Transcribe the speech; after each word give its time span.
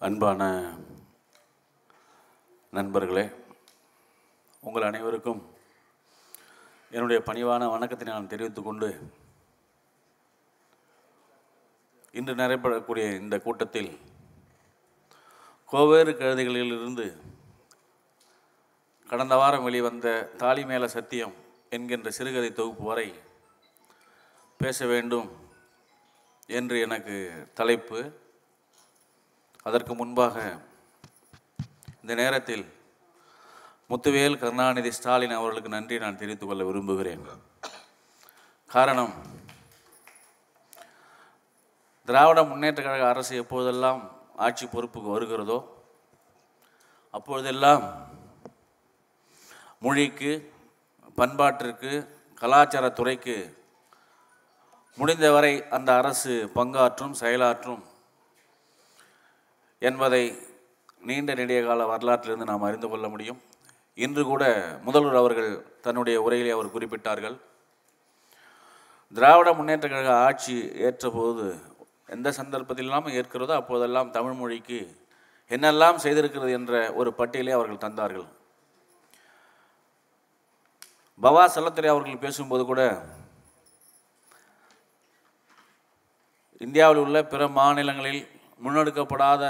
அன்பான 0.00 0.42
நண்பர்களே 2.72 3.24
உங்கள் 4.62 4.84
அனைவருக்கும் 4.84 5.40
என்னுடைய 6.92 7.18
பணிவான 7.26 7.70
வணக்கத்தை 7.70 8.06
நான் 8.06 8.28
தெரிவித்துக் 8.28 8.68
கொண்டு 8.68 8.88
இன்று 12.14 12.34
நடைபெறக்கூடிய 12.34 13.06
இந்த 13.14 13.38
கூட்டத்தில் 13.38 13.90
கோவேறு 15.72 16.14
கழுதைகளிலிருந்து 16.14 17.06
கடந்த 19.08 19.36
வாரம் 19.36 19.62
வெளிவந்த 19.62 20.14
தாலி 20.36 20.64
மேல 20.64 20.88
சத்தியம் 20.88 21.34
என்கின்ற 21.72 22.10
சிறுகதை 22.10 22.52
தொகுப்பு 22.52 22.84
வரை 22.84 23.08
பேச 24.60 24.86
வேண்டும் 24.86 25.28
என்று 26.50 26.78
எனக்கு 26.80 27.16
தலைப்பு 27.54 28.00
அதற்கு 29.68 29.92
முன்பாக 29.94 30.36
இந்த 32.02 32.12
நேரத்தில் 32.22 32.64
முத்துவேல் 33.90 34.38
கருணாநிதி 34.42 34.90
ஸ்டாலின் 34.96 35.38
அவர்களுக்கு 35.38 35.70
நன்றி 35.74 35.96
நான் 36.02 36.18
தெரிவித்துக் 36.20 36.50
கொள்ள 36.50 36.64
விரும்புகிறேன். 36.64 37.24
காரணம் 38.70 39.12
திராவிட 42.08 42.42
முன்னேற்ற 42.50 42.82
கழக 42.82 43.08
அரசு 43.08 43.34
எப்போதெல்லாம் 43.42 44.00
ஆட்சி 44.46 44.66
பொறுப்புக்கு 44.66 45.14
வருகிறதோ 45.14 45.58
அப்பொழுதெல்லாம் 47.14 47.84
மொழிக்கு 49.84 50.32
பண்பாட்டிற்கு 51.18 51.92
கலாச்சாரத்துறைக்கு 52.40 53.36
முடிந்தவரை 54.98 55.54
அந்த 55.76 55.90
அரசு 56.00 56.34
பங்காற்றும் 56.54 57.18
செயலாற்றும் 57.20 57.82
என்பதை 59.78 60.22
நீண்ட 61.08 61.34
நெடிய 61.40 61.58
கால 61.64 61.84
வரலாற்றிலிருந்து 61.90 62.50
நாம் 62.50 62.66
அறிந்து 62.68 62.88
கொள்ள 62.88 63.08
முடியும். 63.08 63.40
இன்று 64.04 64.22
கூட 64.24 64.44
முதல்வர் 64.86 65.20
அவர்கள் 65.20 65.50
தன்னுடைய 65.80 66.16
உரையிலே 66.26 66.50
அவர் 66.54 66.74
குறிப்பிட்டார்கள். 66.74 67.36
திராவிட 69.14 69.52
முன்னேற்ற 69.58 69.88
கழக 69.88 70.10
ஆட்சி 70.26 70.54
ஏற்றபோது 70.86 71.44
எந்த 72.14 72.28
சந்தர்ப்பத்திலாம் 72.38 73.08
ஏற்கிறதோ 73.18 73.54
அப்போதெல்லாம் 73.60 74.10
தமிழ் 74.16 74.36
மொழிக்கு 74.40 74.80
என்னெல்லாம் 75.50 76.02
செய்திருக்கிறது 76.04 76.50
என்ற 76.58 76.72
ஒரு 77.00 77.10
பட்டியலை 77.18 77.52
அவர்கள் 77.52 77.84
தந்தார்கள். 77.84 78.26
பவா 81.22 81.44
செல்லத்துறை 81.54 81.88
அவர்கள் 81.92 82.24
பேசும்போது 82.24 82.64
கூட 82.64 82.82
இந்தியாவில் 86.66 87.02
உள்ள 87.04 87.18
பிற 87.32 87.42
மாநிலங்களில் 87.58 88.22
முன்னெடுக்கப்படாத 88.64 89.42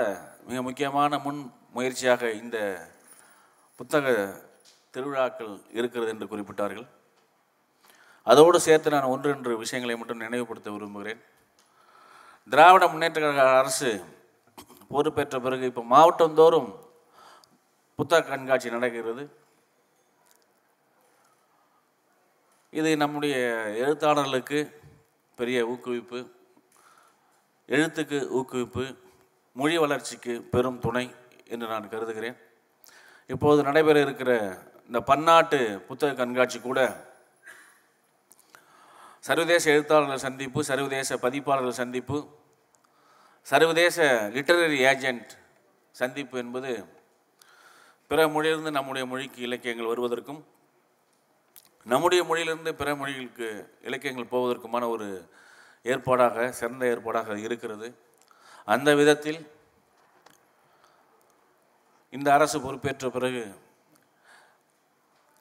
மிக 0.48 0.59
முக்கியமான 0.67 1.19
முன் 1.25 1.41
முயற்சியாக 1.77 2.31
இந்த 2.42 2.59
புத்தக 3.78 4.06
திருவிழாக்கள் 4.95 5.53
இருக்கிறது 5.78 6.12
என்று 6.12 6.27
குறிப்பிட்டார்கள். 6.31 6.87
அதோடு 8.31 8.59
சேர்த்து 8.67 8.95
நான் 8.95 9.12
ஒன்று 9.15 9.28
என்று 9.34 9.53
விஷயங்களை 9.62 9.97
மட்டும் 9.98 10.23
நினைவுபடுத்த 10.25 10.69
விரும்புகிறேன். 10.75 11.20
திராவிட 12.53 12.84
முன்னேற்ற 12.92 13.20
கழக 13.20 13.59
அரசு 13.62 13.91
பொறுப்பேற்ற 14.92 15.37
பிறகு 15.47 15.65
இப்போ 15.70 15.84
மாவட்டந்தோறும் 15.95 16.70
புத்தக 17.98 18.28
கண்காட்சி 18.28 18.69
நடக்கிறது. 18.77 19.22
இது 22.78 22.91
நம்முடைய 23.03 23.37
எழுத்தாளர்களுக்கு 23.84 24.59
பெரிய 25.39 25.59
ஊக்குவிப்பு. 25.72 26.20
எழுத்துக்கு 27.69 28.19
ஊக்குவிப்பு 28.39 28.85
மொழி 29.57 29.77
வளர்ச்சிக்கு 29.77 30.35
பெரும் 30.53 30.81
துணை 30.81 31.05
என்று 31.49 31.67
நான் 31.67 31.89
கருதுகிறேன். 31.89 32.37
இப்போது 33.33 33.61
நடைபெற 33.63 33.97
இருக்கிற 34.01 34.33
இந்த 34.87 35.01
பன்னாட்டு 35.01 35.59
புத்தக 35.89 36.15
கண்காட்சி 36.15 36.59
கூட 36.61 36.81
சர்வதேச 39.28 39.65
எழுத்தாளர்கள் 39.71 40.25
சந்திப்பு 40.27 40.61
சர்வதேச 40.65 41.17
பதிப்பாளர்கள் 41.17 41.81
சந்திப்பு 41.83 42.19
சர்வதேச 43.47 44.07
லிட்டரரி 44.37 44.78
ஏஜெண்ட் 44.93 45.33
சந்திப்பு 45.95 46.37
என்பது 46.39 46.73
பிற 48.11 48.28
மொழியிலிருந்து 48.28 48.71
நம்முடைய 48.71 49.05
மொழிக்கு 49.07 49.41
இலக்கியங்கள் 49.43 49.91
வருவதற்கும் 49.93 50.41
நம்முடைய 51.87 52.23
மொழியிலிருந்து 52.25 52.73
பிற 52.75 52.91
மொழிகளுக்கு 52.95 53.49
இலக்கியங்கள் 53.83 54.33
போவதற்குமான 54.33 54.89
ஒரு 54.89 55.09
ஏற்பாடாக 55.84 56.49
சிறந்த 56.49 56.87
ஏற்பாடாக 56.87 57.37
இருக்கிறது. 57.37 57.99
அந்த 58.65 58.94
விதத்தில் 58.94 59.50
இந்த 62.11 62.33
அரசு 62.33 62.61
பொறுப்பேற்ற 62.61 63.11
பிறகு 63.11 63.55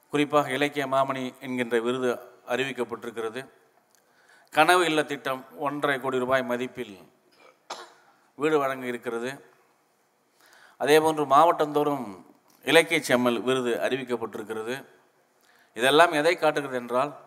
குறிப்பாக 0.09 0.52
இலக்கிய 0.52 0.88
மாமணி 0.88 1.34
என்கின்ற 1.40 1.80
விருது 1.80 2.20
அறிவிக்கப்பட்டிருக்கிறது. 2.48 3.50
கனவு 4.52 4.86
இல்ல 4.86 5.03
திட்டம் 5.03 5.46
ஒன்றரை 5.58 6.00
கோடி 6.00 6.20
ரூபாய் 6.20 6.50
மதிப்பில் 6.50 7.12
வீடு 8.36 8.59
வழங்க 8.59 8.86
இருக்கிறது. 8.86 9.56
அதேபோன்று 10.80 11.25
மாவட்டந்தோறும் 11.25 12.25
இலக்கிய 12.64 13.02
செம்மல் 13.02 13.42
விருது 13.42 13.75
அறிவிக்கப்பட்டிருக்கிறது. 13.75 14.86
இதெல்லாம் 15.74 16.12
எதை 16.12 16.36
காட்டுகிறது 16.36 16.81
என்றால் 16.81 17.18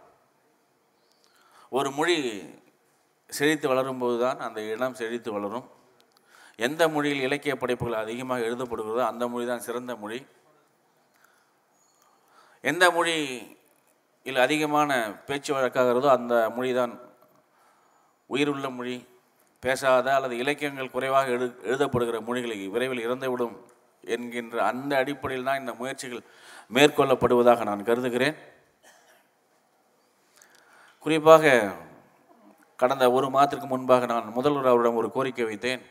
ஒரு 1.69 1.91
மொழி 1.91 2.17
செழித்து 3.37 3.67
வளரும்போது 3.73 4.17
தான் 4.25 4.39
அந்த 4.47 4.61
இனம் 4.73 4.99
செழித்து 5.01 5.31
வளரும். 5.37 5.67
எந்த 6.67 6.83
மொழியில் 6.95 7.25
இலக்கிய 7.27 7.55
படைப்புகள் 7.61 8.03
அதிகமாக 8.05 8.47
எழுதப்படுகிறதோ 8.49 9.03
அந்த 9.11 9.25
மொழி 9.33 9.45
தான் 9.51 9.67
சிறந்த 9.67 9.93
மொழி. 10.03 10.19
எந்த 12.65 12.85
மொழியில் 12.97 14.41
அதிகமான 14.47 14.91
பேச்சு 15.29 15.51
வழக்காகிறதோ 15.57 16.09
அந்த 16.19 16.35
மொழி 16.57 16.73
தான் 16.81 16.95
உயிருள்ள 18.31 18.67
மொழி. 18.79 18.97
பேசாத 19.63 20.07
அல்லது 20.17 20.35
இலக்கியங்கள் 20.43 20.95
குறைவாக 20.95 21.31
எழு 21.37 21.47
எழுதப்படுகிற 21.69 22.19
மொழிகளை 22.29 22.57
விரைவில் 22.75 23.05
இறந்துவிடும் 23.07 23.57
என்கின்ற 24.15 24.57
அந்த 24.69 24.93
அடிப்படையில் 25.03 25.49
தான் 25.49 25.61
இந்த 25.63 25.73
முயற்சிகள் 25.81 26.23
மேற்கொள்ளப்படுவதாக 26.77 27.65
நான் 27.69 27.89
கருதுகிறேன். 27.89 28.37
குறிப்பாக 31.05 31.45
கடந்த 32.81 33.07
ஒரு 33.13 33.31
மாதத்திற்கு 33.31 33.67
முன்பாக 33.67 34.07
நான் 34.07 34.29
முதல்வர் 34.37 34.67
அவரிடம் 34.67 34.99
ஒரு 35.01 35.09
கோரிக்கை 35.11 35.45
வைத்தேன். 35.45 35.83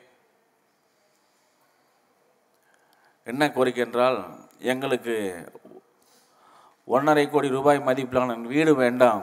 என்ன 3.24 3.52
கோரிக்கை 3.52 3.84
என்றால் 3.86 4.18
எங்களுக்கு 4.60 5.16
ஒன்றரை 6.86 7.30
கோடி 7.30 7.50
ரூபாய் 7.50 7.84
மதிப்பிலான 7.86 8.42
வீடு 8.42 8.76
வேண்டாம். 8.76 9.22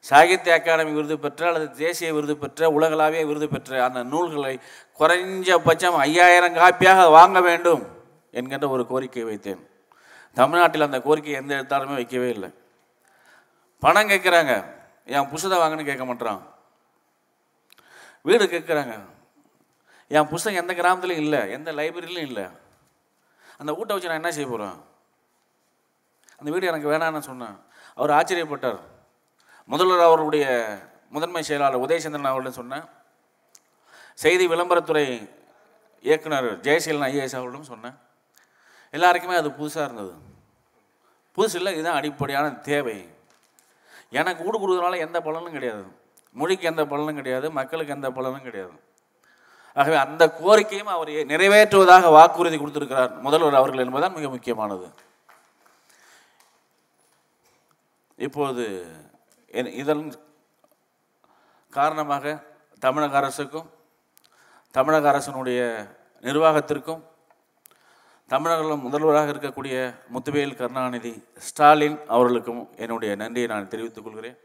சாகித்ய 0.00 0.54
அகாடமி 0.54 0.92
விருது 0.92 1.18
பெற்ற 1.18 1.46
அல்லது 1.46 1.70
தேசிய 1.70 2.14
விருது 2.14 2.36
பெற்ற 2.36 2.70
உலகளாவிய 2.70 3.26
விருது 3.26 3.48
பெற்ற 3.48 3.84
அந்த 3.84 4.02
நூல்களை 4.02 4.60
குறைஞ்சபட்சம் 4.98 5.96
ஐயாயிரம் 6.06 6.54
காப்பியாக 6.54 7.10
வாங்க 7.10 7.40
வேண்டும் 7.40 7.84
என்கின்ற 8.30 8.68
ஒரு 8.68 8.86
கோரிக்கை 8.86 9.24
வைத்தேன். 9.24 9.62
தமிழ்நாட்டில் 10.34 10.88
அந்த 10.88 11.00
கோரிக்கை 11.00 11.32
எந்த 11.32 11.54
எழுத்தாலுமே 11.54 11.94
வைக்கவே 11.94 12.28
இல்லை. 12.28 12.50
பணம் 13.80 14.08
கேட்குறாங்க. 14.08 14.76
என் 15.08 15.28
புஸ்தகம் 15.28 15.58
வாங்கன்னு 15.58 15.84
கேட்க 15.84 16.04
மாட்டான் 16.04 16.46
வீடு 18.22 18.46
கேட்குறாங்க. 18.46 19.00
என் 20.08 20.28
புஸ்தகம் 20.28 20.68
எந்த 20.68 20.82
கிராமத்துலையும் 20.82 21.24
இல்லை 21.24 21.50
எந்த 21.50 21.72
லைப்ரரியிலையும் 21.72 22.26
இல்லை. 22.30 22.44
அந்த 23.58 23.72
வீட்டை 23.72 23.94
வச்சு 23.94 24.10
நான் 24.10 24.16
என்ன 24.16 24.32
செய்ய 24.32 24.48
போகிறேன் 24.50 24.80
அந்த 26.38 26.50
வீடு 26.50 26.66
எனக்கு 26.66 26.88
வேணான்னு 26.88 27.18
சொன்னேன். 27.18 27.60
அவர் 27.94 28.10
ஆச்சரியப்பட்டார். 28.10 28.80
முதல்வர் 29.64 30.00
அவருடைய 30.00 30.78
முதன்மை 31.10 31.42
செயலாளர் 31.42 31.80
உதயசந்திரன் 31.80 32.28
அவர்களிடம் 32.30 32.52
சொன்னேன். 32.52 32.84
செய்தி 34.14 34.46
விளம்பரத்துறை 34.48 35.30
இயக்குனர் 36.00 36.60
ஜெயசீலன் 36.60 37.08
ஐஏஎஸ் 37.10 37.36
அவர்களிடம் 37.36 37.62
சொன்னேன். 37.62 37.98
எல்லாருக்குமே 38.90 39.36
அது 39.36 39.48
புதுசாக 39.48 39.84
இருந்தது. 39.84 40.12
புதுசு 41.36 41.54
இல்லை 41.54 41.72
இதுதான் 41.72 41.94
அடிப்படையான 41.94 42.48
தேவை. 42.48 43.16
எனக்கு 44.16 44.44
வீடு 44.44 44.58
கொடுக்குறதுனால 44.58 44.98
எந்த 45.06 45.18
பலனும் 45.26 45.56
கிடையாது. 45.56 45.82
மொழிக்கு 46.40 46.68
எந்த 46.70 46.82
பலனும் 46.92 47.18
கிடையாது 47.20 47.46
மக்களுக்கு 47.58 47.94
எந்த 47.96 48.08
பலனும் 48.16 48.46
கிடையாது. 48.46 48.76
ஆகவே 49.76 49.96
அந்த 50.04 50.24
கோரிக்கையும் 50.40 50.92
அவர் 50.94 51.10
நிறைவேற்றுவதாக 51.32 52.10
வாக்குறுதி 52.16 52.56
கொடுத்திருக்கிறார் 52.58 53.12
முதல்வர் 53.26 53.60
அவர்கள் 53.60 53.84
என்பதுதான் 53.84 54.16
மிக 54.18 54.28
முக்கியமானது. 54.34 54.86
இப்போது 58.26 58.64
இதன் 59.82 60.02
காரணமாக 61.76 62.24
தமிழக 62.84 63.16
அரசுக்கும் 63.20 63.68
தமிழக 64.74 65.08
அரசனுடைய 65.12 65.60
நிர்வாகத்திற்கும் 66.26 67.02
தமிழக 68.28 68.76
முதல்வராக 68.76 69.30
இருக்கக்கூடிய 69.30 69.94
முத்துவேல் 70.14 70.56
கருணாநிதி 70.56 71.24
ஸ்டாலின் 71.36 71.98
அவர்களுக்கும் 72.06 72.68
என்னுடைய 72.76 73.14
நன்றியை 73.14 73.48
நான் 73.48 73.68
தெரிவித்துக் 73.68 74.04
கொள்கிறேன். 74.04 74.36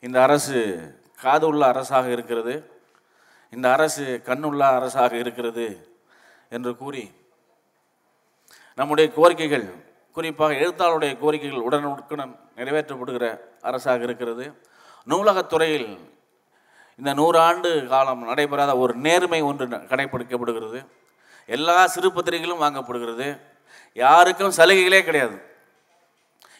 இந்த 0.00 0.22
அரசு 0.22 0.80
காது 1.20 1.46
உள்ள 1.46 1.66
அரசாக 1.66 2.08
இருக்கிறது. 2.08 2.82
இந்த 3.50 3.72
அரசு 3.72 4.22
கண்ணுள்ள 4.24 4.58
அரசாக 4.58 5.16
இருக்கிறது 5.16 5.96
என்று 6.50 6.76
கூறி 6.76 7.10
நம்முடைய 8.74 9.12
கோரிக்கைகள் 9.16 9.70
குறிப்பாக 10.12 10.54
எழுத்தாளருடைய 10.54 11.18
கோரிக்கைகள் 11.18 11.60
உடனுக்குடன் 11.60 12.38
நிறைவேற்றப்படுகிற 12.56 13.38
அரசாக 13.60 14.02
இருக்கிறது. 14.02 14.52
நூலகத்துறையில் 15.08 15.98
இந்த 16.96 17.14
நூறாண்டு 17.14 17.86
காலம் 17.86 18.24
நடைபெறாத 18.24 18.76
ஒரு 18.76 18.94
நேர்மை 18.94 19.40
ஒன்று 19.40 19.66
ந- 19.66 19.86
கடைபிடிக்கப்படுகிறது. 19.86 20.86
எல்லா 21.46 21.86
சிறு 21.86 22.12
பத்திரிகைகளும் 22.12 22.62
வாங்கப்படுகிறது. 22.62 23.40
யாருக்கும் 23.92 24.52
சலுகைகளே 24.56 25.02
கிடையாது. 25.02 25.42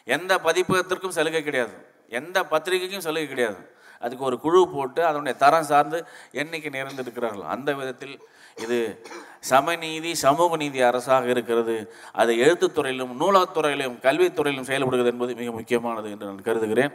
எந்த 0.03 0.37
பதிப்பகத்திற்கும் 0.37 1.07
சலுகை 1.07 1.43
கிடையாது. 1.43 1.85
எந்த 2.09 2.43
பத்திரிகைக்கும் 2.43 2.97
சலுகை 2.97 3.27
கிடையாது. 3.27 3.73
அதுக்கு 3.99 4.25
ஒரு 4.25 4.39
குழு 4.39 4.69
போட்டு 4.69 5.05
அதனுடைய 5.05 5.37
தரம் 5.37 5.63
சார்ந்து 5.63 6.05
எண்ணிக்கை 6.31 6.81
நிறைந்திருக்கிறார்கள் 6.81 7.47
அந்த 7.47 7.73
விதத்தில் 7.73 8.19
இது 8.61 9.05
சமநீதி 9.49 10.11
சமூக 10.11 10.55
நீதி 10.55 10.81
அரசாக 10.81 11.29
இருக்கிறது. 11.29 11.93
அது 12.11 12.33
எழுத்துத்துறையிலும் 12.33 13.15
நூலகத்துறையிலும் 13.19 13.97
கல்வித்துறையிலும் 13.99 14.61
செயல்படுகிறது 14.61 15.05
என்பது 15.05 15.35
மிக 15.35 15.51
முக்கியமானது 15.51 16.09
என்று 16.09 16.25
நான் 16.25 16.41
கருதுகிறேன். 16.41 16.91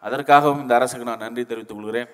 அதற்காகவும் 0.00 0.60
இந்த 0.60 0.74
அரசுக்கு 0.74 1.04
நான் 1.04 1.18
நன்றி 1.18 1.44
தெரிவித்துக் 1.44 1.76
கொள்கிறேன். 1.76 2.08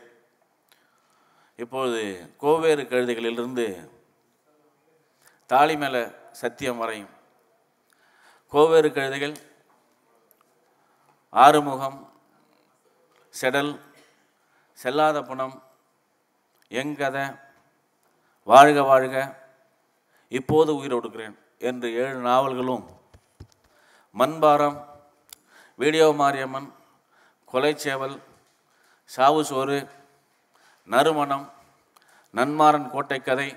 இப்பொழுது 1.57 2.31
கோவேறு 2.37 2.83
கழுதைகளிலிருந்து 2.83 3.89
தாலி 5.53 5.77
மேலே 5.77 6.03
சத்தியம் 6.33 6.79
வரையும். 6.79 7.11
கோவேறு 8.53 8.89
கழுதைகள் 8.93 9.35
ஆறுமுகம் 11.33 11.99
செடல் 13.35 13.73
செல்லாத 14.79 15.23
புணம் 15.23 15.63
எங்கதை 16.71 17.25
வாழ்க 18.49 18.83
வாழ்க 18.83 19.17
இப்போது 20.33 20.77
உயிர் 20.77 20.95
ஒடுக்கிறேன் 20.95 21.37
என்று 21.59 21.93
ஏழு 21.95 22.19
நாவல்களும் 22.21 22.85
மண்பாரம் 24.15 24.79
வீடியோ 25.79 26.13
மாரியம்மன் 26.13 26.69
கொலைச்சேவல் 27.49 28.17
சாவு 29.11 29.45
சோறு 29.45 29.79
நறுமணம் 30.89 31.47
நன்மாறன் 32.35 32.91
கோட்டை 32.91 33.21
கதை 33.21 33.49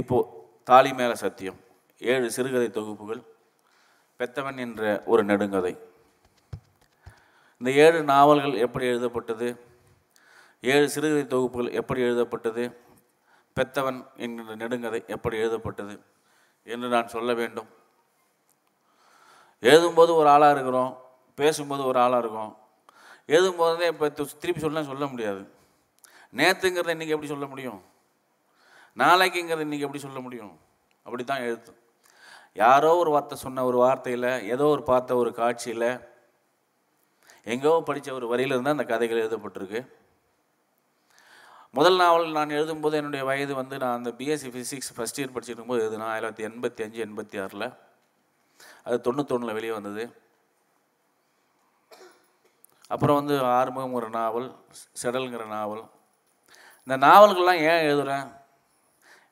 இப்போ 0.00 0.16
தாலி 0.68 0.90
மேல 0.98 1.12
சத்தியம். 1.14 1.58
ஏழு 1.98 2.30
சிறுகதை 2.30 2.68
தொகுப்புகள் 2.70 3.22
பெத்தவன் 4.18 4.58
என்ற 4.64 5.02
ஒரு 5.06 5.22
நெடுங்கதை. 5.24 5.72
இந்த 7.58 7.70
ஏழு 7.84 8.02
நாவல்கள் 8.02 8.54
எப்படி 8.64 8.84
எழுதப்பட்டது? 8.86 9.48
ஏழு 10.72 10.88
சிறுகதை 10.94 11.24
தொகுப்புகள் 11.26 11.76
எப்படி 11.80 12.00
எழுதப்பட்டது? 12.00 12.64
பெத்தவன் 13.56 14.00
என்கின்ற 14.16 14.56
நெடுங்கதை 14.62 15.00
எப்படி 15.06 15.36
எழுதப்பட்டது 15.36 15.94
என்று 16.64 16.88
நான் 16.88 17.12
சொல்ல 17.14 17.34
வேண்டும். 17.34 17.68
எழுதும்போது 19.60 20.12
ஒரு 20.20 20.28
ஆளாக 20.28 20.52
இருக்கிறோம் 20.52 20.92
பேசும்போது 21.34 21.82
ஒரு 21.90 21.98
ஆளாக 21.98 22.22
இருக்கும். 22.24 22.52
எழுதும்போதே 23.26 23.86
இப்போ 23.92 24.08
திருப்பி 24.08 24.60
சொல்ல 24.60 24.84
சொல்ல 24.84 25.06
முடியாது. 25.06 25.42
நேற்றுங்கிறத 26.40 26.92
இன்றைக்கி 26.94 27.14
எப்படி 27.14 27.32
சொல்ல 27.34 27.46
முடியும்? 27.46 27.80
நாளைக்குங்கிறது 28.96 29.64
இன்றைக்கி 29.66 29.86
எப்படி 29.86 29.98
சொல்ல 29.98 30.20
முடியும்? 30.20 30.58
அப்படி 31.02 31.24
தான் 31.24 31.40
எழுத்து 31.40 31.72
யாரோ 32.54 32.96
ஒரு 32.96 33.10
வார்த்தை 33.10 33.38
சொன்ன 33.38 33.64
ஒரு 33.64 33.78
வார்த்தையில் 33.84 34.46
ஏதோ 34.48 34.64
ஒரு 34.64 34.82
பார்த்த 34.82 35.16
ஒரு 35.16 35.32
காட்சியில் 35.32 35.88
எங்கேயோ 37.44 37.82
படித்த 37.84 38.12
ஒரு 38.12 38.26
வரியிலிருந்து 38.32 38.74
அந்த 38.74 38.84
கதைகள் 38.84 39.22
எழுதப்பட்டிருக்கு. 39.24 39.80
முதல் 41.70 41.96
நாவல் 41.96 42.30
நான் 42.30 42.48
எழுதும்போது 42.48 42.92
என்னுடைய 42.92 43.24
வயது 43.24 43.54
வந்து 43.54 43.78
நான் 43.78 43.96
அந்த 43.96 44.10
பிஎஸ்சி 44.10 44.50
ஃபிசிக்ஸ் 44.54 44.92
ஃபஸ்ட் 44.96 45.18
இயர் 45.20 45.34
படிச்சுட்டு 45.34 45.56
இருக்கும்போது 45.56 45.82
எழுதுனா 45.82 46.06
ஆயிரத்தி 46.12 46.44
தொள்ளாயிரத்தி 46.44 46.48
எண்பத்தி 46.48 46.82
அஞ்சு 46.82 47.04
எண்பத்தி 47.04 47.42
ஆறில். 47.42 47.72
அது 48.84 48.96
தொண்ணூத்தொன்னில் 49.06 49.52
வெளியே 49.52 49.72
வந்தது. 49.72 50.04
அப்புறம் 52.88 53.16
வந்து 53.16 53.40
ஆறுமுகம் 53.40 53.92
ஒரு 53.92 54.10
நாவல் 54.10 54.48
செடல்ங்கிற 55.02 55.46
நாவல். 55.46 55.84
இந்த 56.86 57.06
நாவல்கள்லாம் 57.06 57.62
ஏன் 57.70 57.84
எழுதுகிறேன் 57.86 58.26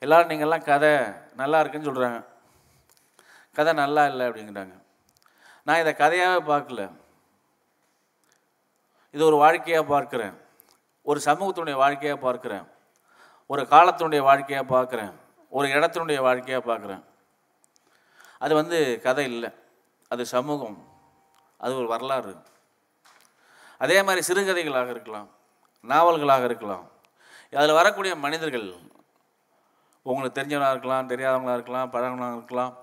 எல்லோரும் 0.04 0.28
நீங்கள்லாம் 0.28 0.64
கதை 0.64 0.96
நல்லா 1.36 1.60
இருக்குன்னு 1.60 1.92
சொல்கிறாங்க 1.92 2.24
கதை 3.54 3.72
நல்லா 3.72 4.06
இல்லை 4.06 4.26
அப்படிங்கிறாங்க. 4.26 4.82
நான் 5.64 5.80
இதை 5.80 5.92
கதையாகவே 5.92 6.40
பார்க்கல. 6.52 6.92
இது 9.10 9.24
ஒரு 9.24 9.36
வாழ்க்கையாக 9.36 10.00
பார்க்குறேன். 10.00 10.34
ஒரு 11.02 11.20
சமூகத்தினுடைய 11.24 11.74
வாழ்க்கையாக 11.74 12.32
பார்க்குறேன். 12.32 12.68
ஒரு 13.46 13.62
காலத்தினுடைய 13.62 14.20
வாழ்க்கையாக 14.20 14.74
பார்க்குறேன். 14.76 15.12
ஒரு 15.48 15.68
இடத்தினுடைய 15.68 16.20
வாழ்க்கையாக 16.20 16.74
பார்க்குறேன். 16.74 17.04
அது 18.38 18.54
வந்து 18.54 19.00
கதை 19.02 19.24
இல்லை. 19.24 19.50
அது 20.08 20.26
சமூகம். 20.26 20.88
அது 21.58 21.76
ஒரு 21.76 21.86
வரலாறு. 21.86 22.36
அதே 23.78 24.02
மாதிரி 24.02 24.32
சிறுகதைகளாக 24.32 24.90
இருக்கலாம் 24.90 25.30
நாவல்களாக 25.82 26.44
இருக்கலாம். 26.44 26.90
அதில் 27.52 27.72
வரக்கூடிய 27.72 28.16
மனிதர்கள் 28.16 28.92
உங்களுக்கு 30.06 30.40
தெரிஞ்சவனாக 30.40 30.70
இருக்கலாம் 30.70 31.08
தெரியாதவங்களாக 31.08 31.52
இருக்கலாம் 31.52 31.92
பழகவங்களாக 31.92 32.36
இருக்கலாம் 32.36 32.78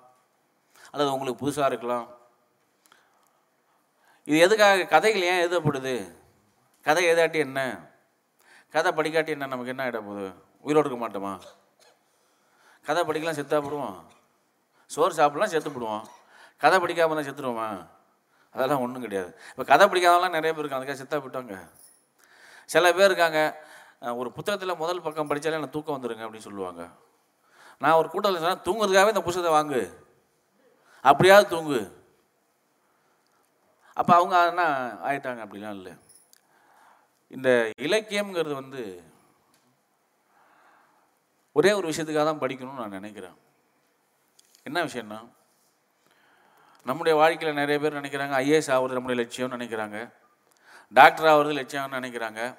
அல்லது 0.92 1.14
உங்களுக்கு 1.14 1.48
புதுசாக 1.48 1.66
இருக்கலாம். 1.66 2.08
இது 4.24 4.38
எதுக்காக 4.38 4.84
கதைகள் 4.84 5.22
ஏன் 5.22 5.42
எழுதப்படுது? 5.46 6.16
கதை 6.82 7.06
எழுதாட்டி 7.06 7.36
என்ன? 7.36 7.90
கதை 8.70 8.92
படிக்காட்டி 8.92 9.28
என்ன 9.28 9.46
நமக்கு 9.46 9.68
என்ன 9.68 9.90
ஆகிட 9.90 10.02
போகுது? 10.06 10.34
உயிரோடு 10.62 10.88
இருக்க 10.90 11.08
மாட்டோமா? 11.08 11.40
கதை 12.84 13.04
படிக்கலாம் 13.04 13.38
செத்தா 13.40 13.62
போடுவோம். 13.64 13.96
சோறு 14.86 15.14
சாப்பிடலாம் 15.14 15.54
செத்து 15.54 15.70
போடுவோம். 15.70 16.06
கதை 16.58 16.80
படிக்காமலாம் 16.80 17.28
செத்துருவோமா? 17.30 17.88
அதெல்லாம் 18.54 18.82
ஒன்றும் 18.82 19.02
கிடையாது. 19.02 19.40
இப்போ 19.50 19.64
கதை 19.64 19.88
படிக்காதவங்களாம் 19.88 20.40
நிறைய 20.40 20.54
பேர் 20.54 20.66
இருக்காங்க. 20.66 20.86
அதுக்காக 20.86 20.96
செத்தா 20.96 21.22
போயிட்டாங்க. 21.22 21.70
சில 22.66 22.94
பேர் 22.94 23.06
இருக்காங்க. 23.06 23.70
ஒரு 24.00 24.32
புத்தகத்தில் 24.32 24.76
முதல் 24.76 25.02
பக்கம் 25.02 25.28
படித்தாலே 25.28 25.56
எனக்கு 25.56 25.74
தூக்கம் 25.74 26.04
வந்துடுங்க 26.04 26.22
அப்படின்னு 26.22 26.48
சொல்லுவாங்க. 26.48 26.90
நான் 27.82 27.98
ஒரு 28.00 28.10
கூட்டத்தில் 28.10 28.42
சொன்னேன் 28.42 28.66
தூங்குறதுக்காகவே 28.66 29.08
இந்த 29.08 29.22
புஸ்தகத்தை 29.22 29.60
வாங்கு. 29.60 29.94
அப்படியாவது 31.02 31.50
தூங்கு. 31.50 31.80
அப்போ 33.94 34.16
அவங்க 34.16 34.48
என்ன 34.48 34.64
ஆயிட்டாங்க 35.06 35.42
அப்படிலாம் 35.46 35.76
இல்லை. 35.76 35.94
இந்த 37.28 37.72
இலக்கியம்ங்கிறது 37.78 38.54
வந்து 38.54 39.04
ஒரே 41.52 41.72
ஒரு 41.72 41.90
விஷயத்துக்காக 41.90 42.26
தான் 42.26 42.40
படிக்கணும்னு 42.40 42.82
நான் 42.82 42.90
நினைக்கிறேன். 42.90 43.38
என்ன 44.64 44.86
விஷயம்னா 44.86 45.30
நம்முடைய 46.84 47.18
வாழ்க்கையில் 47.18 47.58
நிறைய 47.58 47.80
பேர் 47.80 48.02
நினைக்கிறாங்க 48.02 48.34
ஐஏஎஸ் 48.34 48.72
ஆகிறது 48.72 48.94
நம்முடைய 48.94 49.22
லட்சியம்னு 49.22 49.58
நினைக்கிறாங்க. 49.58 50.14
டாக்டர் 50.90 51.28
ஆகிறது 51.28 51.56
லட்சியம்னு 51.56 52.00
நினைக்கிறாங்க. 52.00 52.58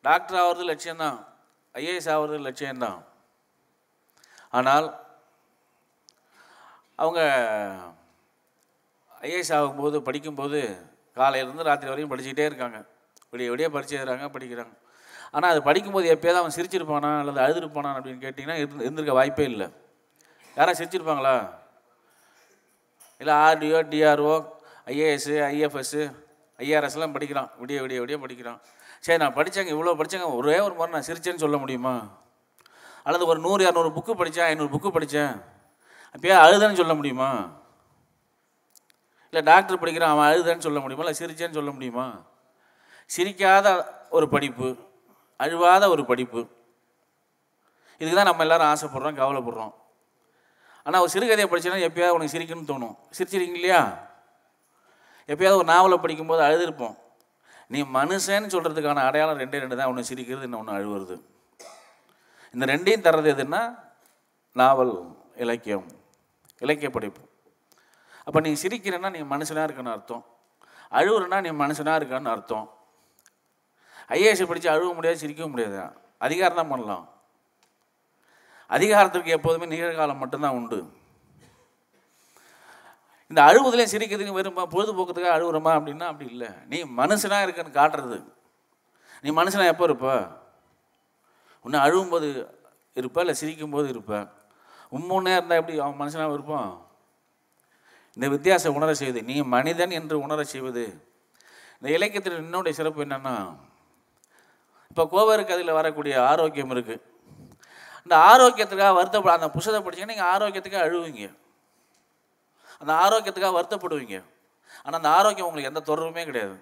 டாக்டர் 0.00 0.40
ஆகிறது 0.40 0.64
லட்சியம்தான். 0.72 1.31
ஐஏஎஸ் 1.74 2.10
ஆகிறது 2.14 2.38
லட்சியம்தான். 2.46 2.98
ஆனால் 4.58 4.86
அவங்க 7.02 7.20
ஐஏஎஸ் 9.20 9.52
ஆகும்போது 9.56 9.98
படிக்கும்போது 10.08 10.60
காலையிலேருந்து 11.16 11.68
ராத்திரி 11.68 11.90
வரைக்கும் 11.90 12.12
படிச்சுக்கிட்டே 12.12 12.44
இருக்காங்க. 12.50 12.78
விடிய 13.32 13.50
விடிய 13.52 13.68
படிச்சு 13.68 13.96
எழுதுறாங்க 13.98 14.26
படிக்கிறாங்க. 14.36 14.74
ஆனால் 15.30 15.50
அது 15.50 15.60
படிக்கும்போது 15.62 16.06
எப்போயாவது 16.14 16.42
அவன் 16.42 16.56
சிரிச்சிருப்பானா 16.56 17.10
அல்லது 17.20 17.40
அழுதுருப்பானா 17.44 17.90
அப்படின்னு 17.96 18.24
கேட்டிங்கன்னா 18.24 18.56
இருந்து 18.62 18.84
இருந்திருக்க 18.84 19.12
வாய்ப்பே 19.12 19.44
இல்லை. 19.44 19.68
யாராவது 20.56 20.80
சிரிச்சிருப்பாங்களா? 20.80 21.36
இல்லை 23.20 23.34
ஆர்டிஓ 23.34 23.80
டிஆர்ஓ 23.92 24.36
ஐஏஎஸ்ஸு 24.92 25.36
ஐஎஃப்எஸ்ஸு 25.54 26.02
ஐஆர்எஸ்லாம் 26.58 27.12
படிக்கிறான். 27.12 27.50
விடிய 27.60 27.78
விடிய 27.84 27.98
விடிய 28.04 28.18
படிக்கிறான். 28.20 28.60
சரி 29.04 29.18
நான் 29.18 29.34
படித்தேங்க 29.34 29.70
இவ்வளோ 29.74 29.94
படித்தேங்க 29.94 30.34
ஒரே 30.34 30.58
ஒரு 30.58 30.74
முறை 30.74 30.92
நான் 30.92 31.06
சிரிச்சேன்னு 31.06 31.44
சொல்ல 31.44 31.56
முடியுமா? 31.56 32.20
அல்லது 33.02 33.26
ஒரு 33.26 33.38
நூறு 33.38 33.64
இரநூறு 33.66 33.90
புக்கு 33.92 34.12
படித்தேன் 34.14 34.44
ஐநூறு 34.44 34.78
புக்கு 34.78 34.90
படித்தேன் 34.90 35.42
அப்பயே 36.14 36.34
அழுதேன்னு 36.44 36.74
சொல்ல 36.74 36.94
முடியுமா? 36.94 37.60
இல்லை 39.24 39.42
டாக்டர் 39.42 39.78
படிக்கிறான் 39.78 40.10
அவன் 40.10 40.28
அழுதேன்னு 40.32 40.58
சொல்ல 40.58 40.80
முடியுமா? 40.80 41.04
இல்லை 41.04 41.18
சிரிச்சேன்னு 41.20 41.52
சொல்ல 41.52 41.70
முடியுமா? 41.70 42.24
சிரிக்காத 43.16 43.86
ஒரு 44.10 44.28
படிப்பு 44.28 44.76
அழுவாத 45.40 45.88
ஒரு 45.88 46.04
படிப்பு. 46.04 46.46
இதுக்கு 47.98 48.16
தான் 48.16 48.24
நம்ம 48.24 48.42
எல்லாரும் 48.42 48.66
ஆசைப்படுறோம் 48.66 49.20
கவலைப்படுறோம். 49.20 49.72
ஆனால் 50.82 51.00
ஒரு 51.00 51.10
சிறுகதையை 51.14 51.48
படிச்சேன்னா 51.48 51.88
எப்பயாவது 51.88 52.08
உனக்கு 52.08 52.38
சிரிக்கணும்னு 52.38 52.72
தோணும். 52.72 52.96
சிரிச்சிருக்கீங்க 53.18 53.60
இல்லையா? 53.60 54.10
எப்பயாவது 55.28 55.56
ஒரு 55.56 55.64
நாவலை 55.64 55.98
படிக்கும்போது 55.98 56.42
அழுதுருப்போம். 56.42 56.94
நீ 57.72 57.80
மனுஷன்னு 57.96 58.52
சொல்கிறதுக்கான 58.54 59.02
அடையாளம் 59.08 59.40
ரெண்டே 59.42 59.58
ரெண்டு 59.62 59.76
தான். 59.76 59.90
ஒன்று 59.90 60.08
சிரிக்கிறது 60.08 60.58
ஒன்று 60.58 60.78
அழுவுறது. 60.78 61.16
இந்த 62.54 62.64
ரெண்டையும் 62.72 63.04
தர்றது 63.06 63.28
எதுன்னா 63.34 63.60
நாவல் 64.60 64.94
இலக்கியம் 65.44 65.86
இலக்கிய 66.64 66.90
படைப்பு. 66.90 67.22
அப்போ 68.26 68.40
நீ 68.40 68.50
சிரிக்கிறேன்னா 68.62 69.10
நீ 69.16 69.20
மனுஷனாக 69.34 69.66
இருக்குன்னு 69.68 69.94
அர்த்தம். 69.96 70.24
அழுவுறனா 70.98 71.38
நீ 71.46 71.50
மனுஷனாக 71.62 72.00
இருக்கான்னு 72.00 72.32
அர்த்தம். 72.34 72.66
ஐஏஎஸ் 74.16 74.50
படித்து 74.50 74.70
அழுவ 74.74 74.90
முடியாது 74.94 75.22
சிரிக்கவும் 75.22 75.54
முடியாது. 75.54 75.78
அதிகாரம் 76.26 76.60
தான் 76.60 76.72
பண்ணலாம். 76.72 77.06
அதிகாரத்திற்கு 78.76 79.30
எப்போதுமே 79.38 79.66
நிகழ்காலம் 79.74 80.22
மட்டும்தான் 80.22 80.58
உண்டு. 80.58 80.78
இந்த 83.32 83.42
அழுவதுலேயும் 83.48 83.92
சிரிக்கிறதுக்கு 83.92 84.38
வெறும் 84.38 84.58
பொழுதுபோக்குறதுக்காக 84.74 85.36
அழுகுறமா 85.36 85.72
அப்படின்னா 85.78 86.06
அப்படி 86.10 86.30
இல்லை. 86.30 86.48
நீ 86.70 86.78
மனுஷனாக 87.00 87.44
இருக்கன்னு 87.46 87.78
காட்டுறது. 87.78 88.18
நீ 89.22 89.30
மனுஷனாக 89.30 89.72
எப்போ 89.72 89.84
இருப்ப? 89.84 90.38
உன்னை 91.64 91.78
அழுகும்போது 91.84 92.28
இருப்ப 92.96 93.20
இல்லை 93.20 93.34
சிரிக்கும்போது 93.40 93.86
இருப்ப? 93.94 94.12
உண்மையாக 94.88 95.38
இருந்தால் 95.38 95.60
எப்படி 95.60 95.78
அவன் 95.84 96.00
மனுஷனாக 96.02 96.36
இருப்பான்? 96.38 96.70
இந்த 98.16 98.28
வித்தியாசம் 98.28 98.76
உணர 98.78 98.94
செய்வது. 98.94 99.20
நீ 99.22 99.42
மனிதன் 99.42 99.90
என்று 99.90 100.16
உணர 100.20 100.44
செய்வது. 100.44 100.84
இந்த 101.78 101.88
இலக்கியத்தில் 101.96 102.40
என்னுடைய 102.40 102.72
சிறப்பு 102.78 103.04
என்னென்னா 103.04 103.36
இப்போ 104.90 105.04
கோவருக்கு 105.12 105.54
அதில் 105.54 105.78
வரக்கூடிய 105.80 106.14
ஆரோக்கியம் 106.30 106.72
இருக்குது 106.74 107.02
இந்த 108.04 108.14
ஆரோக்கியத்துக்காக 108.32 108.94
வருத்தப்பட 108.98 109.32
அந்த 109.38 109.48
புஷத்தை 109.54 109.80
படிச்சிங்கன்னா 109.80 110.14
நீங்கள் 110.14 110.32
ஆரோக்கியத்துக்காக 110.34 110.86
அழுவீங்க. 110.88 111.28
அந்த 112.82 112.92
ஆரோக்கியத்துக்காக 113.04 113.56
வருத்தப்படுவீங்க. 113.58 114.24
ஆனால் 114.84 114.98
அந்த 115.00 115.08
ஆரோக்கியம் 115.08 115.48
உங்களுக்கு 115.48 115.72
எந்த 115.72 115.82
தொடர்புமே 115.90 116.24
கிடையாது. 116.24 116.56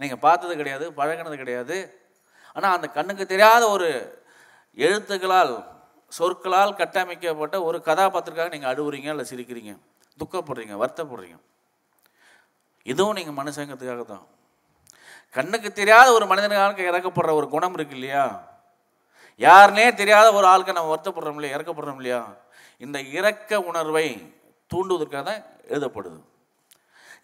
நீங்கள் 0.00 0.18
பார்த்தது 0.18 0.56
கிடையாது 0.56 0.92
பழகினது 0.92 1.36
கிடையாது. 1.36 1.76
ஆனால் 2.54 2.74
அந்த 2.76 2.88
கண்ணுக்கு 2.88 3.26
தெரியாத 3.26 3.70
ஒரு 3.70 3.88
எழுத்துக்களால் 4.76 5.64
சொற்களால் 6.08 6.78
கட்டமைக்கப்பட்ட 6.80 7.62
ஒரு 7.62 7.78
கதாபாத்திரக்காக 7.84 8.48
நீங்கள் 8.48 8.70
அழுவுறீங்க 8.74 9.08
இல்லை 9.14 9.26
சிரிக்கிறீங்க. 9.30 9.72
துக்கப்படுறீங்க 10.18 10.74
வருத்தப்படுறீங்க. 10.82 11.36
இதுவும் 12.82 13.16
நீங்கள் 13.18 13.38
மனுஷங்கிறதுக்காக 13.40 14.04
தான். 14.04 14.26
கண்ணுக்கு 15.30 15.72
தெரியாத 15.72 16.12
ஒரு 16.12 16.26
மனிதனுக்காக 16.26 16.88
இறக்கப்படுற 16.90 17.32
ஒரு 17.34 17.48
குணம் 17.48 17.74
இருக்கு 17.74 17.94
இல்லையா? 17.94 18.24
யாருனே 19.38 19.94
தெரியாத 19.94 20.32
ஒரு 20.32 20.46
ஆளுக்கு 20.46 20.72
நம்ம 20.72 20.96
வருத்தப்படுறோம் 20.96 21.38
இல்லையா? 21.38 21.56
இறக்கப்படுறோம் 21.56 22.00
இல்லையா? 22.00 22.34
இந்த 22.78 23.00
இறக்க 23.00 23.60
உணர்வை 23.60 24.39
தூண்டுவதற்காக 24.72 25.22
தான் 25.30 25.42
எழுதப்படுது. 25.74 26.18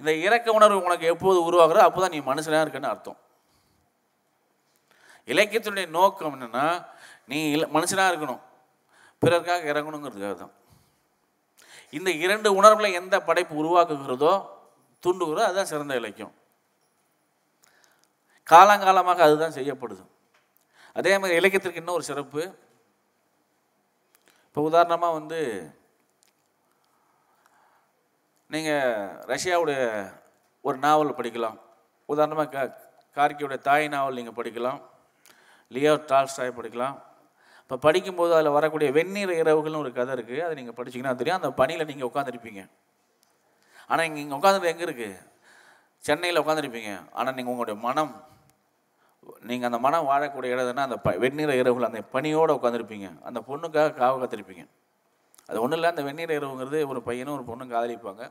இந்த 0.00 0.12
இறக்க 0.26 0.52
உணர்வு 0.58 0.78
உனக்கு 0.88 1.06
எப்போது 1.12 1.38
உருவாகிறோ 1.48 1.80
அப்போ 1.86 2.00
தான் 2.00 2.14
நீ 2.16 2.20
மனுஷனாக 2.30 2.64
இருக்கன்னு 2.64 2.92
அர்த்தம். 2.92 3.18
இலக்கியத்தினுடைய 5.32 5.86
நோக்கம் 5.98 6.34
என்னென்னா 6.36 6.66
நீ 7.30 7.38
இல 7.54 7.66
மனுஷனாக 7.76 8.10
இருக்கணும். 8.12 8.42
பிறருக்காக 9.22 9.70
இறங்கணுங்கிறதுக்காக 9.72 10.36
தான். 10.42 10.54
இந்த 11.98 12.10
இரண்டு 12.24 12.48
உணர்வில் 12.58 12.96
எந்த 13.00 13.16
படைப்பு 13.28 13.54
உருவாக்குகிறதோ 13.62 14.34
தூண்டுகிறதோ 15.04 15.46
அதுதான் 15.46 15.72
சிறந்த 15.72 15.94
இலக்கியம். 16.00 16.34
காலங்காலமாக 18.52 19.22
அதுதான் 19.26 19.56
செய்யப்படுது. 19.58 20.04
அதே 20.98 21.12
மாதிரி 21.18 21.38
இலக்கியத்திற்கு 21.40 21.80
இன்னும் 21.82 21.96
ஒரு 21.98 22.06
சிறப்பு. 22.10 22.42
இப்போ 24.48 24.60
உதாரணமாக 24.68 25.16
வந்து 25.18 25.40
நீங்கள் 28.50 29.06
ரஷ்யாவுடைய 29.32 29.78
ஒரு 30.66 30.76
நாவல் 30.84 31.18
படிக்கலாம். 31.18 31.56
உதாரணமாக 32.08 32.50
கா 32.54 32.62
கார்கியோடைய 33.16 33.58
தாய் 33.68 33.86
நாவல் 33.94 34.18
நீங்கள் 34.18 34.36
படிக்கலாம். 34.38 34.78
லியோ 35.70 35.92
டால்ஸ்டாய் 36.10 36.58
படிக்கலாம். 36.58 36.96
இப்போ 37.62 37.76
படிக்கும்போது 37.86 38.32
அதில் 38.38 38.56
வரக்கூடிய 38.56 38.88
வெந்நீர் 38.96 39.32
இரவுகள்னு 39.42 39.82
ஒரு 39.84 39.90
கதை 39.96 40.12
இருக்குது 40.16 40.44
அதை 40.46 40.54
நீங்கள் 40.60 40.76
படிச்சீங்கன்னா 40.78 41.14
தெரியும். 41.20 41.40
அந்த 41.40 41.50
பணியில் 41.60 41.88
நீங்கள் 41.90 42.08
உட்காந்துருப்பீங்க 42.10 42.62
ஆனால் 43.90 44.06
இங்கே 44.08 44.22
இங்கே 44.24 44.36
உட்காந்துட்டு 44.38 44.72
எங்கே 44.74 44.86
இருக்குது 44.88 45.18
சென்னையில் 46.04 46.42
உட்காந்துருப்பீங்க 46.42 46.92
ஆனால் 47.18 47.36
நீங்கள் 47.38 47.54
உங்களுடைய 47.54 47.76
மனம் 47.86 48.14
நீங்கள் 49.50 49.68
அந்த 49.70 49.78
மனம் 49.86 50.08
வாழக்கூடிய 50.10 50.54
இடம்னா 50.54 50.86
அந்த 50.88 50.98
ப 51.04 51.12
வெந்நீர 51.22 51.54
இரவுகள் 51.60 51.88
அந்த 51.88 52.00
பனியோடு 52.14 52.56
உட்காந்துருப்பீங்க 52.58 53.08
அந்த 53.28 53.38
பொண்ணுக்காக 53.48 53.94
காவ 54.02 54.14
காத்திருப்பீங்க. 54.20 54.64
அது 55.48 55.58
ஒன்றும் 55.62 55.78
இல்லை 55.78 55.90
அந்த 55.90 56.02
வெந்நீர் 56.08 56.36
இரவுங்கிறது 56.38 56.78
ஒரு 56.92 57.00
பையனும் 57.08 57.36
ஒரு 57.36 57.44
பொண்ணும் 57.50 57.72
காதலிப்பாங்க. 57.74 58.22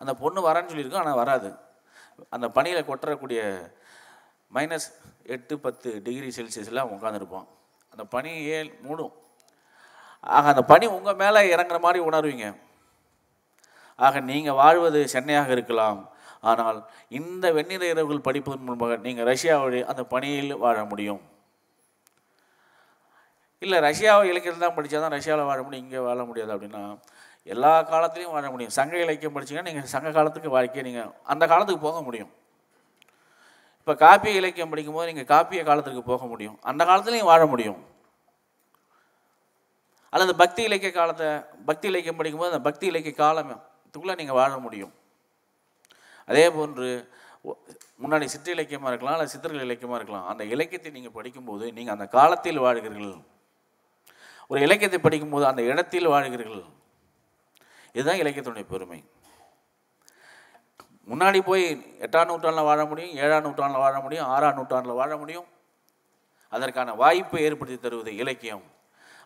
அந்த 0.00 0.12
பொண்ணு 0.22 0.40
வரேன்னு 0.48 0.70
சொல்லியிருக்கோம் 0.72 1.04
ஆனால் 1.04 1.20
வராது. 1.22 1.50
அந்த 2.34 2.46
பனியில் 2.56 2.88
கொட்டுறக்கூடிய 2.88 3.40
மைனஸ் 4.56 4.88
எட்டு 5.34 5.54
பத்து 5.58 5.88
டிகிரி 6.06 6.28
செல்சியஸில் 6.36 6.82
அவன் 6.82 6.96
உட்காந்துருப்பான் 6.98 7.46
அந்த 7.92 8.04
பனி 8.14 8.32
மூடும்? 8.86 9.14
ஆக 10.36 10.48
அந்த 10.52 10.62
பனி 10.70 10.86
உங்கள் 10.96 11.18
மேலே 11.22 11.40
இறங்குற 11.54 11.78
மாதிரி 11.86 12.00
உணர்வீங்க. 12.08 12.46
ஆக 14.06 14.20
நீங்கள் 14.30 14.58
வாழ்வது 14.60 15.00
சென்னையாக 15.12 15.48
இருக்கலாம். 15.56 16.00
ஆனால் 16.50 16.78
இந்த 17.18 17.46
வெந்நீர் 17.56 17.84
இரவுகள் 17.92 18.26
படிப்பதன் 18.26 18.66
மூலமாக 18.66 18.96
நீங்கள் 19.06 19.28
ரஷ்யாவுடைய 19.32 19.82
அந்த 19.92 20.02
பணியில் 20.12 20.60
வாழ 20.64 20.84
முடியும். 20.90 21.22
இல்லை 23.62 23.76
ரஷ்யாவை 23.88 24.24
இலக்கியம் 24.32 24.64
தான் 24.64 24.76
படித்தா 24.78 24.98
தான் 25.04 25.14
ரஷ்யாவில் 25.18 25.48
வாழ 25.50 25.60
முடியும் 25.66 25.84
இங்கே 25.86 26.00
வாழ 26.08 26.20
முடியாது 26.30 26.52
அப்படின்னா 26.54 26.82
எல்லா 27.54 27.72
காலத்துலேயும் 27.92 28.34
வாழ 28.36 28.46
முடியும். 28.52 28.74
சங்க 28.76 28.94
இலக்கியம் 29.04 29.34
படிச்சீங்கன்னா 29.34 29.68
நீங்கள் 29.70 29.92
சங்க 29.94 30.10
காலத்துக்கு 30.16 30.54
வாழ்க்கையை 30.54 30.84
நீங்கள் 30.88 31.10
அந்த 31.32 31.44
காலத்துக்கு 31.52 31.82
போக 31.88 31.98
முடியும். 32.06 32.30
இப்போ 33.80 33.94
காப்பிய 34.04 34.40
இலக்கியம் 34.40 34.72
படிக்கும்போது 34.72 35.08
நீங்கள் 35.10 35.28
காப்பிய 35.32 35.60
காலத்துக்கு 35.68 36.02
போக 36.12 36.22
முடியும். 36.32 36.56
அந்த 36.70 36.82
காலத்துலேயும் 36.88 37.30
வாழ 37.32 37.42
முடியும். 37.52 37.78
அல்லது 40.12 40.32
பக்தி 40.42 40.62
இலக்கிய 40.68 40.90
காலத்தை 40.98 41.28
பக்தி 41.68 41.86
இலக்கியம் 41.92 42.18
படிக்கும்போது 42.20 42.52
அந்த 42.52 42.62
பக்தி 42.68 42.86
இலக்கிய 42.92 43.14
காலத்துக்குள்ளே 43.22 44.16
நீங்கள் 44.20 44.38
வாழ 44.40 44.52
முடியும். 44.66 44.92
அதே 46.30 46.44
போன்று 46.56 46.88
முன்னாடி 48.02 48.26
சிற்ற 48.34 48.48
இலக்கியமாக 48.56 48.92
இருக்கலாம் 48.92 49.16
அல்லது 49.16 49.34
சித்தர்கள் 49.34 49.66
இலக்கியமாக 49.68 49.98
இருக்கலாம் 50.00 50.28
அந்த 50.32 50.42
இலக்கியத்தை 50.54 50.90
நீங்கள் 50.98 51.16
படிக்கும்போது 51.18 51.64
நீங்கள் 51.76 51.96
அந்த 51.96 52.06
காலத்தில் 52.18 52.62
வாழ்கிறீர்கள். 52.66 53.16
ஒரு 54.50 54.58
இலக்கியத்தை 54.66 54.98
படிக்கும்போது 55.00 55.44
அந்த 55.50 55.62
இடத்தில் 55.70 56.12
வாழ்கிறீர்கள். 56.14 56.64
இதுதான் 57.96 58.20
இலக்கியத்தினுடைய 58.22 58.66
பெருமை. 58.72 59.00
முன்னாடி 61.10 61.38
போய் 61.48 61.64
எட்டாம் 62.04 62.28
நூற்றாண்டில் 62.30 62.68
வாழ 62.68 62.80
முடியும் 62.90 63.16
ஏழாம் 63.24 63.44
நூற்றாண்டில் 63.46 63.84
வாழ 63.84 63.96
முடியும் 64.04 64.28
ஆறாம் 64.34 64.56
நூற்றாண்டில் 64.58 64.98
வாழ 65.00 65.12
முடியும். 65.22 65.46
அதற்கான 66.54 66.94
வாய்ப்பை 67.02 67.40
ஏற்படுத்தி 67.46 67.78
தருவது 67.80 68.10
இலக்கியம். 68.22 68.64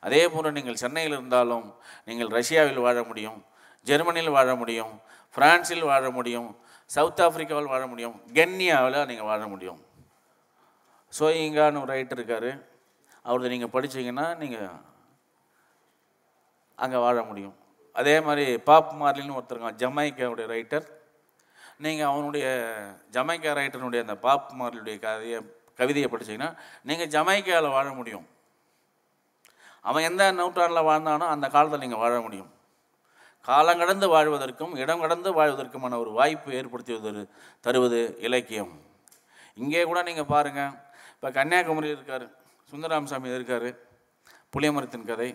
அதே 0.06 0.20
போன்று 0.32 0.50
நீங்கள் 0.58 0.80
சென்னையில் 0.82 1.16
இருந்தாலும் 1.16 1.66
நீங்கள் 2.08 2.30
ரஷ்யாவில் 2.38 2.84
வாழ 2.86 2.98
முடியும் 3.10 3.38
ஜெர்மனியில் 3.88 4.36
வாழ 4.36 4.50
முடியும் 4.60 4.92
பிரான்சில் 5.36 5.84
வாழ 5.90 6.04
முடியும் 6.18 6.48
சவுத் 6.94 7.20
ஆஃப்ரிக்காவில் 7.26 7.72
வாழ 7.72 7.82
முடியும் 7.90 8.16
கென்னியாவில் 8.36 9.06
நீங்கள் 9.10 9.28
வாழ 9.30 9.42
முடியும். 9.52 9.80
சோயிங்கான்னு 11.18 11.82
ஒரு 11.82 11.92
ரைட்டர் 11.94 12.18
இருக்கார். 12.18 12.50
அவரது 13.28 13.52
நீங்கள் 13.52 13.72
படிச்சீங்கன்னா 13.74 14.26
நீங்கள் 14.42 14.70
அங்கே 16.84 16.98
வாழ 17.04 17.18
முடியும். 17.30 17.54
அதே 18.00 18.16
மாதிரி 18.26 18.44
பாப் 18.68 18.92
மார்லின்னு 19.00 19.36
ஒருத்தருங்க 19.38 19.70
ஜமைக்காவுடைய 19.82 20.46
ரைட்டர் 20.54 20.86
நீங்கள் 21.84 22.10
அவனுடைய 22.10 22.46
ஜமைக்கா 23.16 23.52
ரைட்டருடைய 23.60 24.00
அந்த 24.06 24.16
பாப் 24.26 24.50
மார்லியுடைய 24.60 24.96
கதையை 25.06 25.38
கவிதையை 25.80 26.08
படிச்சீங்கன்னா 26.12 26.50
நீங்கள் 26.88 27.10
ஜமைக்காவில் 27.14 27.74
வாழ 27.76 27.86
முடியும். 27.98 28.26
அவன் 29.88 30.06
எந்த 30.08 30.22
நூற்றாண்டில் 30.38 30.88
வாழ்ந்தானோ 30.88 31.26
அந்த 31.34 31.46
காலத்தில் 31.54 31.82
நீங்கள் 31.84 32.02
வாழ 32.04 32.14
முடியும். 32.24 32.50
காலம் 33.48 33.80
கடந்து 33.82 34.06
வாழ்வதற்கும் 34.14 34.72
இடம் 34.82 35.02
கடந்து 35.04 35.28
வாழ்வதற்குமான 35.38 35.98
ஒரு 36.02 36.10
வாய்ப்பு 36.18 36.50
ஏற்படுத்துவது 36.58 37.22
தருவது 37.66 38.00
இலக்கியம். 38.26 38.72
இங்கே 39.62 39.82
கூட 39.90 40.00
நீங்கள் 40.08 40.30
பாருங்கள் 40.32 40.74
இப்போ 41.14 41.28
கன்னியாகுமரியில் 41.38 41.96
இருக்கார் 41.96 42.26
சுந்தராமசாமி 42.72 43.34
இருக்கார் 43.38 43.70
புளியமரத்தின் 44.54 45.08
கதை. 45.10 45.30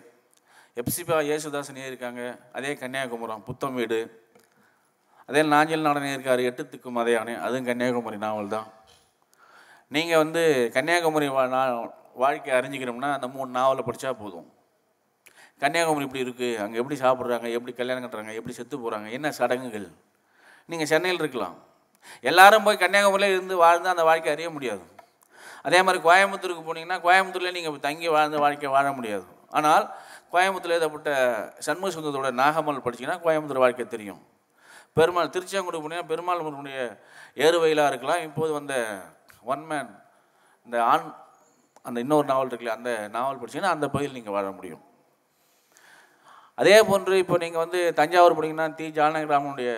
எப்சிபா 0.80 1.18
இயேசுதாசன் 1.26 1.78
இருக்காங்க? 1.90 2.22
அதே 2.56 2.70
கன்னியாகுமரம் 2.80 3.44
புத்தம் 3.46 3.76
வீடு. 3.78 3.98
அதே 5.28 5.42
நாஞ்சல் 5.52 5.86
நாடனே 5.86 6.10
இருக்கார் 6.14 6.40
எட்டு 6.48 6.62
திக்கும் 6.72 6.96
மதையானே 6.98 7.34
அதுவும் 7.44 7.68
கன்னியாகுமரி 7.68 8.18
நாவல் 8.24 8.50
தான். 8.54 8.66
நீங்கள் 9.96 10.20
வந்து 10.22 10.42
கன்னியாகுமரி 10.74 11.28
வா 11.36 11.44
வாழ்க்கை 12.24 12.52
அறிஞ்சிக்கிறோம்னா 12.58 13.10
அந்த 13.16 13.28
மூணு 13.36 13.48
நாவலை 13.58 13.82
படித்தா 13.86 14.10
போதும். 14.22 14.46
கன்னியாகுமரி 15.62 16.06
இப்படி 16.08 16.24
இருக்குது 16.26 16.58
அங்கே 16.64 16.80
எப்படி 16.82 16.98
சாப்பிட்றாங்க 17.04 17.48
எப்படி 17.58 17.72
கல்யாணம் 17.78 18.04
கட்டுறாங்க 18.04 18.34
எப்படி 18.40 18.56
செத்து 18.58 18.76
போகிறாங்க 18.82 19.08
என்ன 19.18 19.32
சடங்குகள்? 19.38 19.88
நீங்கள் 20.72 20.90
சென்னையில் 20.92 21.22
இருக்கலாம். 21.22 21.56
எல்லாரும் 22.30 22.66
போய் 22.66 22.82
கன்னியாகுமரியில் 22.82 23.36
இருந்து 23.36 23.56
வாழ்ந்து 23.64 23.92
அந்த 23.94 24.04
வாழ்க்கை 24.10 24.32
அறிய 24.34 24.50
முடியாது. 24.56 24.84
அதே 25.68 25.80
மாதிரி 25.86 26.00
கோயம்புத்தூருக்கு 26.08 26.64
போனீங்கன்னா 26.68 26.98
கோயம்புத்தூரில் 27.06 27.56
நீங்கள் 27.58 27.86
தங்கி 27.88 28.10
வாழ்ந்த 28.16 28.42
வாழ்க்கை 28.44 28.70
வாழ 28.76 28.86
முடியாது. 28.98 29.26
ஆனால் 29.58 29.86
கோயம்புத்தூரில் 30.32 30.76
எழுதப்பட்ட 30.76 31.10
சண்முக 31.66 31.90
சுந்தரத்தோட 31.94 32.30
நாகமல் 32.42 32.84
படிச்சீங்கன்னா 32.86 33.18
கோயம்புத்தூர் 33.26 33.64
வாழ்க்கை 33.64 33.86
தெரியும். 33.94 34.22
பெருமாள் 34.98 35.34
திருச்செங்கோடு 35.34 35.80
போனீங்கன்னா 35.82 36.10
பெருமாள் 36.10 36.42
முருகனுடைய 36.44 36.80
ஏறுவயிலாக 37.46 37.90
இருக்கலாம். 37.92 38.24
இப்போது 38.28 38.52
வந்த 38.58 38.74
ஒன் 39.52 39.64
மேன் 39.70 39.90
இந்த 40.66 40.76
ஆண் 40.90 41.06
அந்த 41.88 41.98
இன்னொரு 42.04 42.26
நாவல் 42.30 42.50
இருக்குல்ல 42.50 42.76
அந்த 42.78 42.92
நாவல் 43.16 43.40
படிச்சிங்கன்னா 43.40 43.74
அந்த 43.76 43.86
பகுதியில் 43.94 44.16
நீங்கள் 44.18 44.36
வாழ 44.36 44.46
முடியும். 44.58 44.82
அதே 46.60 46.76
போன்று 46.88 47.14
இப்போ 47.22 47.36
நீங்கள் 47.44 47.62
வந்து 47.64 47.80
தஞ்சாவூர் 48.00 48.36
போனீங்கன்னா 48.38 48.68
தி. 48.78 48.86
ஜானகிராமனுடைய 48.98 49.70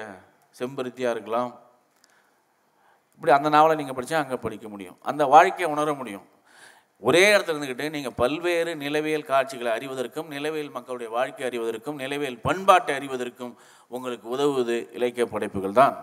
செம்பருத்தியாக 0.58 1.14
இருக்கலாம். 1.16 1.50
இப்படி 3.16 3.32
அந்த 3.36 3.48
நாவலை 3.54 3.74
நீங்கள் 3.80 3.98
படித்தா 3.98 4.22
அங்கே 4.24 4.38
படிக்க 4.46 4.66
முடியும். 4.74 4.98
அந்த 5.10 5.22
வாழ்க்கையை 5.34 5.68
உணர 5.74 5.92
முடியும். 6.00 6.26
ஒரே 7.06 7.24
இடத்துல 7.32 7.54
இருந்துக்கிட்டு 7.54 7.92
நீங்கள் 7.94 8.14
பல்வேறு 8.20 8.70
நிலவியல் 8.84 9.26
காட்சிகளை 9.30 9.70
அறிவதற்கும் 9.76 10.30
நிலவியல் 10.34 10.72
மக்களுடைய 10.76 11.08
வாழ்க்கை 11.16 11.44
அறிவதற்கும் 11.48 11.98
நிலவியல் 12.02 12.38
பண்பாட்டை 12.46 12.94
அறிவதற்கும் 12.98 13.52
உங்களுக்கு 13.96 14.26
உதவுவது 14.36 14.76
இலக்கிய 14.96 15.26
படைப்புகள் 15.34 15.76
தான். 15.80 15.94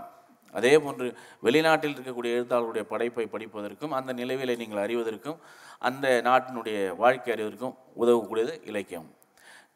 அதே 0.53 0.71
போன்று 0.83 1.07
வெளிநாட்டில் 1.45 1.95
இருக்கக்கூடிய 1.95 2.35
எழுத்தாளருடைய 2.37 2.83
படைப்பை 2.91 3.25
படிப்பதற்கும் 3.33 3.95
அந்த 3.97 4.11
நிலவியலை 4.19 4.55
நீங்கள் 4.61 4.83
அறிவதற்கும் 4.85 5.39
அந்த 5.87 6.07
நாட்டினுடைய 6.27 6.77
வாழ்க்கை 7.01 7.31
அறிவதற்கும் 7.35 7.75
உதவக்கூடியது 8.01 8.53
இலக்கியம். 8.69 9.07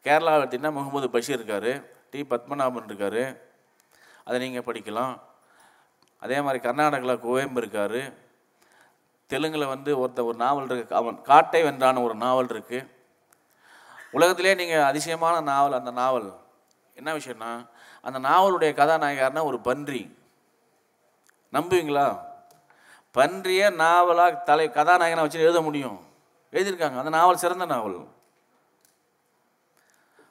கேரளாவை 0.06 0.40
எடுத்திங்கன்னா 0.40 0.72
முகமது 0.78 1.08
பஷீர் 1.14 1.38
இருக்கார் 1.38 1.72
டி 2.10 2.20
பத்மநாபன் 2.32 2.88
இருக்கார் 2.90 3.22
அதை 4.24 4.36
நீங்கள் 4.44 4.66
படிக்கலாம். 4.70 5.14
அதே 6.22 6.38
மாதிரி 6.46 6.58
கர்நாடகாவில் 6.66 7.22
கோயம்பு 7.26 7.60
இருக்கார் 7.62 8.00
தெலுங்கில் 9.32 9.72
வந்து 9.72 9.90
ஒருத்த 10.00 10.24
ஒரு 10.28 10.36
நாவல் 10.36 10.66
இருக்குது 10.66 10.98
அவன் 11.00 11.22
காட்டை 11.22 11.62
வென்றான 11.62 12.02
ஒரு 12.02 12.14
நாவல் 12.14 12.46
இருக்குது 12.46 12.88
உலகத்திலே 14.10 14.54
நீங்கள் 14.54 14.82
அதிசயமான 14.82 15.40
நாவல் 15.40 15.72
அந்த 15.72 15.90
நாவல். 15.90 16.30
என்ன 16.94 17.10
விஷயம்னா 17.16 17.50
அந்த 18.02 18.18
நாவலுடைய 18.28 18.70
கதாநாயகர்னா 18.80 19.42
ஒரு 19.44 19.60
பன்றி. 19.60 20.16
நம்புவீங்களா? 21.52 22.06
பன்றியை 23.14 23.74
நாவலாக 23.74 24.34
தலை 24.34 24.66
கதாநாயகனாக 24.70 25.26
வச்சு 25.26 25.40
எழுத 25.40 25.60
முடியும். 25.60 25.98
எழுதியிருக்காங்க. 26.52 26.98
அந்த 26.98 27.12
நாவல் 27.18 27.42
சிறந்த 27.44 27.64
நாவல். 27.64 27.98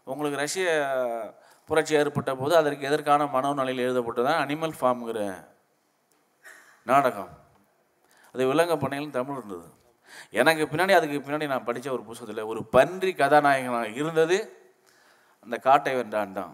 உங்களுக்கு 0.04 0.40
ரஷ்ய 0.40 0.68
புரட்சி 1.66 1.96
ஏற்பட்ட 1.96 2.32
போது 2.36 2.54
அதற்கு 2.56 2.88
எதற்கான 2.88 3.26
மனோநிலையில் 3.26 3.86
எழுதப்பட்டதான் 3.88 4.42
அனிமல் 4.44 4.80
ஃபார்ம்ங்கிற 4.80 5.48
நாடகம். 6.84 7.39
அது 8.34 8.54
விலங்க 8.54 8.76
பண்ணையிலும் 8.78 9.18
தமிழ் 9.18 9.38
இருந்தது. 9.38 9.68
எனக்கு 10.40 10.64
பின்னாடி 10.72 10.94
அதுக்கு 11.00 11.18
பின்னாடி 11.26 11.48
நான் 11.48 11.68
படித்த 11.68 11.92
ஒரு 11.92 12.04
புத்தகத்தில் 12.04 12.50
ஒரு 12.52 12.62
பன்றி 12.76 13.12
கதாநாயகனாக 13.14 13.90
இருந்தது 14.02 14.38
அந்த 15.44 15.58
காட்டை 15.58 15.96
வென்றான் 15.96 16.38
தான். 16.40 16.54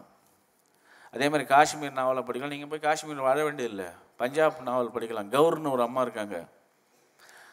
அதே 1.13 1.25
மாதிரி 1.29 1.46
காஷ்மீர் 1.50 2.00
நாவலை 2.00 2.24
படிக்கலாம். 2.24 2.53
நீங்கள் 2.55 2.72
போய் 2.72 2.86
காஷ்மீர் 2.88 3.25
வாழ 3.27 3.38
வேண்டியதில்லை. 3.44 3.88
பஞ்சாப் 4.22 4.62
நாவல் 4.62 4.94
படிக்கலாம். 4.96 5.29
கௌர்னு 5.36 5.72
ஒரு 5.72 5.82
அம்மா 5.82 6.01
இருக்காங்க. 6.01 6.38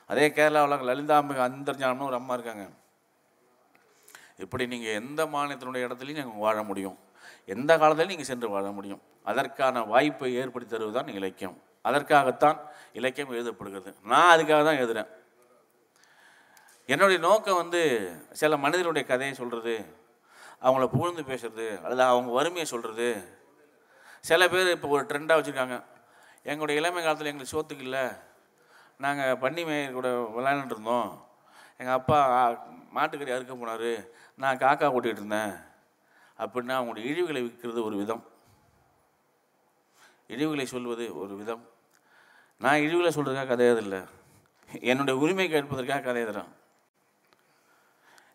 அதே 0.07 0.29
கேரளாவில் 0.29 0.89
லலிதாம்பிகை 0.91 1.43
அந்தர்ஜானம்னு 1.49 2.09
ஒரு 2.11 2.15
அம்மா 2.15 2.35
இருக்காங்க. 2.35 2.65
இப்படி 4.39 4.67
நீங்கள் 4.67 4.95
எந்த 4.95 5.27
மாநிலத்தினுடைய 5.27 5.87
இடத்துலையும் 5.87 6.21
நீங்கள் 6.21 6.45
வாழ 6.47 6.63
முடியும். 6.63 6.99
எந்த 7.45 7.77
காலத்திலையும் 7.77 8.13
நீங்கள் 8.15 8.31
சென்று 8.33 8.49
வாழ 8.49 8.71
முடியும். 8.71 9.03
அதற்கான 9.23 9.83
வாய்ப்பை 9.83 10.35
ஏற்படுத்தி 10.35 10.77
தருவது 10.77 10.97
தான் 10.99 11.15
இலக்கியம். 11.19 11.57
அதற்காகத்தான் 11.83 12.59
இலக்கியம் 12.93 13.33
எழுதப்படுகிறது. 13.33 13.95
நான் 14.03 14.39
அதுக்காக 14.39 14.65
தான் 14.65 14.81
எழுதுகிறேன் 14.83 15.11
என்னுடைய 16.87 17.21
நோக்கம் 17.21 17.57
வந்து 17.57 17.81
சில 18.33 18.57
மனிதனுடைய 18.57 19.09
கதையை 19.09 19.35
சொல்கிறது 19.35 20.01
அவங்கள 20.63 20.87
புகழ்ந்து 20.87 21.23
பேசுறது 21.23 21.83
அல்லது 21.83 22.03
அவங்க 22.03 22.31
வறுமையை 22.33 22.65
சொல்கிறது 22.65 23.39
சில 24.21 24.49
பேர் 24.49 24.71
இப்போ 24.71 24.89
ஒரு 24.89 25.05
ட்ரெண்டாக 25.05 25.39
வச்சுருக்காங்க. 25.39 25.85
எங்களுடைய 26.43 26.81
இளமை 26.81 27.03
காலத்தில் 27.03 27.27
எங்களுக்கு 27.27 27.55
சோத்துக்கு 27.55 27.81
இல்லை. 27.81 28.05
நாங்கள் 28.99 29.37
பன்னி 29.37 29.67
மேயர் 29.67 29.93
கூட 29.93 30.09
விளையாண்டுட்டு 30.37 30.71
இருந்தோம். 30.71 31.27
எங்கள் 31.77 31.95
அப்பா 31.95 32.19
மாட்டுக்கறி 32.95 33.35
அறுக்க 33.35 33.55
போனார். 33.55 34.09
நான் 34.37 34.59
காக்கா 34.59 34.87
ஓட்டிகிட்டு 34.95 35.21
இருந்தேன். 35.21 35.55
அப்படின்னா 36.39 36.75
அவங்களுடைய 36.79 37.05
இழிவுகளை 37.13 37.43
விற்கிறது 37.45 37.83
ஒரு 37.83 37.97
விதம். 37.97 38.25
இழிவுகளை 40.29 40.65
சொல்வது 40.65 41.19
ஒரு 41.19 41.37
விதம். 41.37 41.71
நான் 42.63 42.83
இழிவில் 42.85 43.15
சொல்கிறதுக்காக 43.17 43.47
கதை 43.47 43.69
இல்லை 43.85 44.01
என்னுடைய 44.83 45.15
உரிமை 45.23 45.47
கேட்பதற்காக 45.49 46.03
கதை 46.05 46.21
எழுதுறேன் 46.23 46.51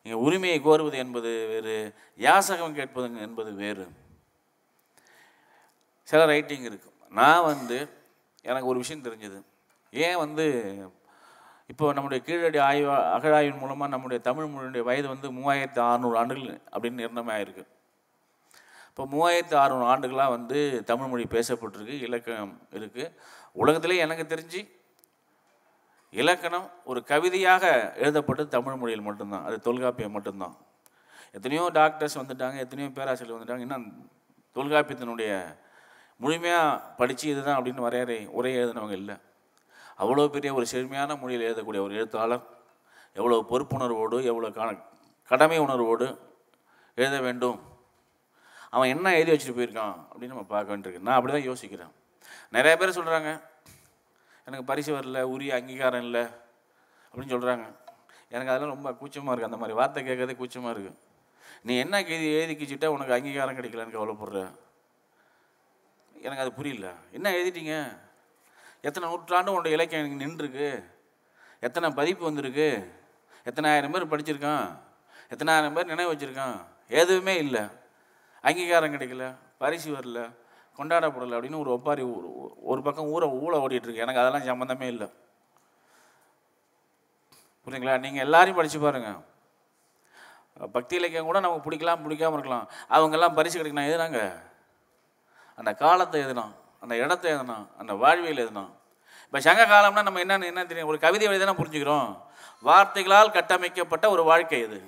இங்கே 0.05 0.17
உரிமையை 0.25 0.57
கோருவது 0.61 0.97
என்பது 1.03 1.29
வேறு 1.47 1.93
யாசகம் 2.17 2.75
கேட்பது 2.75 3.07
என்பது 3.21 3.49
வேறு. 3.53 3.85
சில 6.07 6.25
ரைட்டிங் 6.25 6.63
இருக்கு. 6.63 6.89
நான் 7.11 7.43
வந்து 7.43 7.77
எனக்கு 8.41 8.67
ஒரு 8.67 8.77
விஷயம் 8.77 9.05
தெரிஞ்சது. 9.07 9.39
ஏன் 9.93 10.17
வந்து 10.17 10.45
இப்போ 11.71 11.93
நம்முடைய 11.93 12.19
கீழடி 12.23 12.57
ஆய்வு 12.57 12.91
அகழாய்வின் 13.15 13.61
மூலமாக 13.61 13.91
நம்முடைய 13.91 14.19
தமிழ் 14.21 14.51
மொழியுடைய 14.51 14.83
வயது 14.83 15.07
வந்து 15.07 15.27
மூவாயிரத்து 15.37 15.81
அறநூறு 15.87 16.17
ஆண்டுகள் 16.17 16.61
அப்படின்னு 16.73 17.01
நிர்ணயமாயிருக்கு 17.03 17.65
இப்போ 18.89 19.05
மூவாயிரத்து 19.13 19.55
அறநூறு 19.63 19.89
ஆண்டுகளாக 19.93 20.29
வந்து 20.29 20.59
தமிழ் 20.85 21.07
மொழி 21.07 21.25
பேசப்பட்டிருக்கு 21.35 21.97
இலக்கியம் 21.99 22.53
இருக்குது 22.73 23.11
உலகத்திலே 23.61 23.95
எனக்கு 24.05 24.23
தெரிஞ்சு 24.33 24.61
இலக்கணம் 26.19 26.67
ஒரு 26.89 26.99
கவிதையாக 27.11 27.63
எழுதப்பட்டது 28.03 28.49
தமிழ் 28.55 28.79
மொழியில் 28.81 29.07
மட்டும்தான். 29.07 29.45
அது 29.47 29.55
தொல்காப்பியம் 29.67 30.15
மட்டும்தான். 30.17 30.55
எத்தனையோ 31.37 31.63
டாக்டர்ஸ் 31.79 32.19
வந்துட்டாங்க 32.19 32.57
எத்தனையோ 32.65 32.89
பேராசிரியர் 32.97 33.37
வந்துட்டாங்க. 33.37 33.65
இன்னும் 33.67 33.87
தொல்காப்பியத்தினுடைய 34.55 35.31
முழுமையாக 36.23 36.77
படித்து 36.99 37.25
இதுதான் 37.31 37.57
அப்படின்னு 37.57 37.85
வரையறை 37.87 38.19
உரை 38.37 38.51
எழுதினவங்க 38.59 38.95
இல்லை. 39.01 39.15
அவ்வளோ 40.01 40.27
பெரிய 40.35 40.51
ஒரு 40.59 40.65
செழுமையான 40.71 41.17
மொழியில் 41.21 41.47
எழுதக்கூடிய 41.49 41.81
ஒரு 41.87 41.93
எழுத்தாளர் 41.99 42.45
எவ்வளோ 43.19 43.37
பொறுப்புணர்வோடு 43.51 44.17
எவ்வளோ 44.31 44.49
கடமை 45.31 45.57
உணர்வோடு 45.65 46.07
எழுத 47.01 47.15
வேண்டும். 47.27 47.59
அவன் 48.75 48.91
என்ன 48.95 49.13
எழுதி 49.19 49.31
வச்சுட்டு 49.33 49.57
போயிருக்கான் 49.57 49.95
அப்படின்னு 50.09 50.33
நம்ம 50.35 50.47
பார்க்க 50.55 50.73
வேண்டியிருக்கு. 50.73 51.05
நான் 51.07 51.17
அப்படி 51.17 51.33
தான் 51.35 51.49
யோசிக்கிறேன். 51.51 51.93
நிறைய 52.49 52.77
பேர் 52.77 52.97
சொல்கிறாங்க 52.99 53.41
எனக்கு 54.45 54.65
பரிசு 54.65 54.97
வரல 54.97 55.21
உரிய 55.21 55.55
அங்கீகாரம் 55.55 56.01
இல்லை 56.01 56.21
அப்படின்னு 56.21 57.33
சொல்கிறாங்க 57.33 57.65
எனக்கு 58.29 58.51
அதெல்லாம் 58.51 58.73
ரொம்ப 58.73 58.93
கூச்சமாக 58.93 59.33
இருக்குது 59.33 59.49
அந்த 59.49 59.57
மாதிரி 59.57 59.77
வார்த்தை 59.77 60.03
கேட்கறதே 60.03 60.36
கூச்சமாக 60.36 60.79
இருக்குது 60.79 60.97
நீ 61.63 61.77
என்ன 61.77 62.03
எழுதி 62.03 62.33
எழுதி 62.33 62.65
கிச்சிட்டா 62.65 62.86
உனக்கு 62.86 63.13
அங்கீகாரம் 63.13 63.57
கிடைக்கலன்னு 63.57 63.95
கவலைப்படுற? 63.95 64.51
எனக்கு 66.21 66.41
அது 66.41 66.53
புரியல. 66.53 66.93
என்ன 67.12 67.31
எழுதிட்டீங்க? 67.31 67.97
எத்தனை 68.81 69.10
நூற்றாண்டு 69.10 69.51
உன்னோட 69.51 69.65
இலக்கியம் 69.65 70.05
எனக்கு 70.05 70.25
நின்றுருக்கு. 70.25 70.83
எத்தனை 71.60 71.89
பதிப்பு 71.89 72.23
வந்திருக்கு. 72.23 72.93
எத்தனை 73.43 73.69
ஆயிரம் 73.69 73.91
பேர் 73.91 74.07
படிச்சிருக்கான். 74.07 74.77
எத்தனை 75.29 75.53
ஆயிரம் 75.53 75.73
பேர் 75.73 75.86
நினைவு 75.86 76.13
வச்சுருக்கான். 76.13 76.57
எதுவுமே 76.88 77.38
இல்லை. 77.38 77.62
அங்கீகாரம் 78.41 78.93
கிடைக்கல. 78.93 79.36
பரிசு 79.57 79.93
வரல. 79.93 80.31
கொண்டாடப்படலை 80.77 81.35
அப்படின்னு 81.37 81.61
ஒரு 81.63 81.71
ஒப்பாரி 81.75 82.03
ஒரு 82.71 82.81
பக்கம் 82.87 83.11
ஊரை 83.13 83.29
ஊழ 83.43 83.53
ஓடிட்டுருக்கு. 83.63 84.03
எனக்கு 84.05 84.21
அதெல்லாம் 84.21 84.47
சம்மந்தமே 84.49 84.87
இல்லை. 84.93 85.07
புரியுங்களா 87.65 87.95
நீங்கள் 88.03 88.25
எல்லாரையும் 88.25 88.59
படித்து 88.59 88.79
பாருங்க. 88.79 89.09
பக்தி 90.75 90.95
இலக்கியம் 90.99 91.29
கூட 91.29 91.39
நமக்கு 91.39 91.65
பிடிக்கலாம் 91.65 92.03
பிடிக்காமல் 92.03 92.37
இருக்கலாம். 92.37 92.67
அவங்கெல்லாம் 92.95 93.35
பரிசு 93.37 93.57
கிடைக்கணும். 93.57 93.89
எதுனாங்க? 93.89 94.21
அந்த 95.55 95.71
காலத்தை 95.73 96.21
எதுனா 96.25 96.45
அந்த 96.83 96.95
இடத்தை 97.03 97.29
எதுனா 97.31 97.57
அந்த 97.81 97.93
வாழ்வியல் 98.01 98.43
எதுனா 98.45 98.65
இப்போ 99.25 99.39
சங்க 99.45 99.63
காலம்னா 99.65 100.01
நம்ம 100.07 100.21
என்னென்னு 100.23 100.49
என்ன 100.51 100.61
தெரியும்? 100.65 100.89
ஒரு 100.91 100.99
கவிதை 101.05 101.27
வழிதானே 101.27 101.53
புரிஞ்சுக்கிறோம். 101.59 102.09
வார்த்தைகளால் 102.67 103.33
கட்டமைக்கப்பட்ட 103.37 104.05
ஒரு 104.09 104.23
வாழ்க்கை 104.23 104.59
இது. 104.67 104.79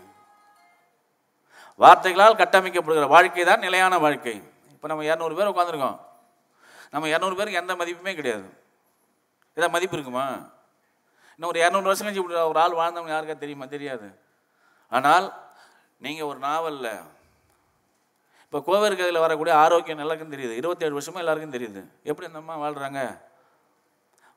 வார்த்தைகளால் 1.80 2.40
கட்டமைக்கப்படுகிற 2.42 3.08
வாழ்க்கை 3.16 3.44
தான் 3.50 3.66
நிலையான 3.66 3.98
வாழ்க்கை. 4.06 4.36
இப்போ 4.82 4.88
நம்ம 4.88 5.04
இரநூறு 5.04 5.36
பேர் 5.36 5.48
உட்காந்துருக்கோம் 5.48 6.00
நம்ம 6.92 7.08
இரநூறு 7.08 7.36
பேருக்கு 7.36 7.54
எந்த 7.54 7.76
மதிப்புமே 7.76 8.16
கிடையாது. 8.16 8.64
ஏதாவது 9.50 9.70
மதிப்பு 9.70 9.96
இருக்குமா? 9.98 10.28
இன்னும் 11.32 11.50
ஒரு 11.50 11.60
இரநூறு 11.60 11.82
வருஷம் 11.82 12.08
கழிச்சு 12.08 12.16
இப்படி 12.16 12.34
ஒரு 12.34 12.60
ஆள் 12.60 12.72
வாழ்ந்தவங்க 12.72 13.12
யாருக்கா 13.12 13.38
தெரியுமா? 13.38 13.66
தெரியாது. 13.66 14.20
ஆனால் 14.90 15.34
நீங்கள் 15.98 16.26
ஒரு 16.26 16.40
நாவலில் 16.40 17.00
இப்போ 18.44 18.62
கோவர் 18.62 18.90
கதையில் 18.90 19.20
வரக்கூடிய 19.20 19.56
ஆரோக்கியம் 19.56 19.98
எல்லாருக்கும் 19.98 20.32
தெரியுது. 20.32 20.52
இருபத்தேழு 20.52 20.92
வருஷமாக 20.92 21.26
எல்லாருக்கும் 21.26 21.54
தெரியுது. 21.54 22.04
எப்படி 22.04 22.32
அந்த 22.32 22.40
அம்மா 22.40 22.70
வாழ்கிறாங்க 22.70 23.22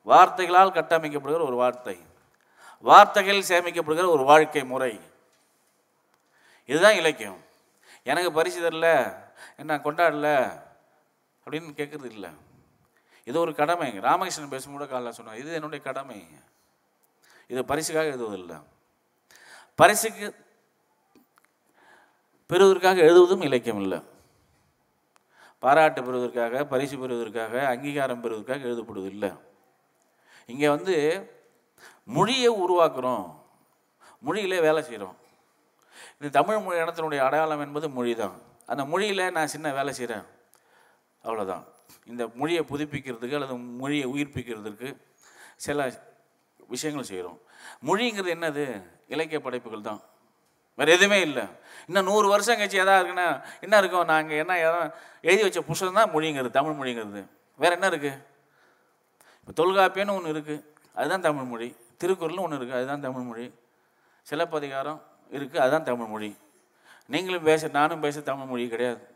வார்த்தைகளால் 0.01 0.71
கட்டமைக்கப்படுகிற 0.71 1.41
ஒரு 1.41 1.55
வார்த்தை. 1.55 1.99
வார்த்தைகள் 2.81 3.37
சேமிக்கப்படுகிற 3.37 4.07
ஒரு 4.07 4.23
வாழ்க்கை 4.23 4.63
முறை. 4.63 5.01
இதுதான் 6.65 6.93
இலக்கியம். 6.93 7.39
எனக்கு 8.03 8.31
பரிசு 8.31 8.69
தரல. 8.69 9.21
என்ன 9.61 9.77
கொண்டாடல 9.85 10.29
அப்படின்னு 11.45 11.71
கேட்குறது 11.79 12.09
இல்லை. 12.15 12.31
இது 13.29 13.37
ஒரு 13.43 13.51
கடமை. 13.59 13.89
ராமகிருஷ்ணன் 14.07 14.53
பேசும்போது 14.55 14.85
காலைல 14.93 15.11
சொன்னார் 15.17 15.41
இது 15.41 15.57
என்னுடைய 15.59 15.81
கடமை. 15.89 16.17
இது 17.51 17.61
பரிசுக்காக 17.71 18.11
எழுதுவதில்லை 18.13 18.57
பரிசுக்கு 19.81 20.25
பெறுவதற்காக 22.49 22.99
எழுதுவதும் 23.07 23.45
இலக்கியம் 23.47 23.81
இல்லை. 23.83 23.99
பாராட்டு 25.63 25.99
பெறுவதற்காக 26.07 26.63
பரிசு 26.73 26.95
பெறுவதற்காக 27.01 27.53
அங்கீகாரம் 27.73 28.21
பெறுவதற்காக 28.23 28.67
எழுதப்படுவது 28.69 29.09
இல்லை. 29.15 29.31
இங்கே 30.51 30.67
வந்து 30.75 30.95
மொழியை 32.15 32.49
உருவாக்குறோம். 32.63 33.25
மொழியிலே 34.25 34.59
வேலை 34.65 34.81
செய்கிறோம் 34.87 35.15
இந்த 36.17 36.29
தமிழ் 36.37 36.63
மொழி 36.65 36.81
இடத்தினுடைய 36.81 37.21
அடையாளம் 37.27 37.63
என்பது 37.65 37.87
மொழி 37.97 38.13
தான் 38.23 38.35
அந்த 38.65 38.85
மொழியில் 38.85 39.31
நான் 39.31 39.47
சின்ன 39.47 39.73
வேலை 39.73 39.93
செய்கிறேன் 39.93 40.23
அவ்வளோதான் 41.23 41.63
இந்த 42.05 42.27
மொழியை 42.33 42.63
புதுப்பிக்கிறதுக்கு 42.69 43.33
அல்லது 43.33 43.55
மொழியை 43.55 44.07
உயிர்ப்பிக்கிறதுக்கு 44.07 44.97
சில 45.55 46.01
விஷயங்கள் 46.67 47.05
செய்கிறோம் 47.05 47.41
மொழிங்கிறது 47.85 48.31
என்னது? 48.33 48.83
இலக்கிய 49.07 49.39
படைப்புகள் 49.41 49.81
தான். 49.81 50.01
வேறு 50.75 50.91
எதுவுமே 50.91 51.21
இல்லை. 51.21 51.43
இன்னும் 51.87 52.05
நூறு 52.05 52.27
வருஷம் 52.27 52.59
கழிச்சு 52.59 52.71
எதாவது 52.71 53.09
இருக்குன்னா 53.09 53.43
என்ன 53.61 53.77
இருக்கும் 53.77 54.05
நாங்கள் 54.05 54.37
என்ன 54.37 54.53
எதா- 54.53 54.93
எழுதி 55.21 55.41
வச்ச 55.41 55.61
புஸ்தகம் 55.61 55.93
தான் 55.93 56.09
மொழிங்கிறது 56.09 56.49
தமிழ் 56.49 56.71
மொழிங்கிறது. 56.71 57.27
வேறு 57.57 57.73
என்ன 57.73 57.89
இருக்குது 57.89 58.23
இப்போ 59.47 59.63
தொல்காப்பியன்னு 59.63 60.15
ஒன்று 60.15 60.33
இருக்குது 60.33 60.63
அதுதான் 60.95 61.21
தமிழ் 61.21 61.43
மொழி. 61.43 61.75
திருக்குறள்னு 62.03 62.39
ஒன்று 62.39 62.57
இருக்குது 62.57 62.73
அதுதான் 62.73 63.01
தமிழ் 63.01 63.21
மொழி. 63.21 63.53
சிலப்பதிகாரம் 64.21 65.03
இருக்குது 65.31 65.57
அதுதான் 65.57 65.83
தமிழ் 65.83 66.07
மொழி. 66.07 66.37
நீங்களும் 67.05 67.43
பேச 67.43 67.67
நானும் 67.67 67.99
பேச 67.99 68.21
தமிழ் 68.21 68.45
மொழி 68.45 68.69
கிடையாது. 68.69 69.11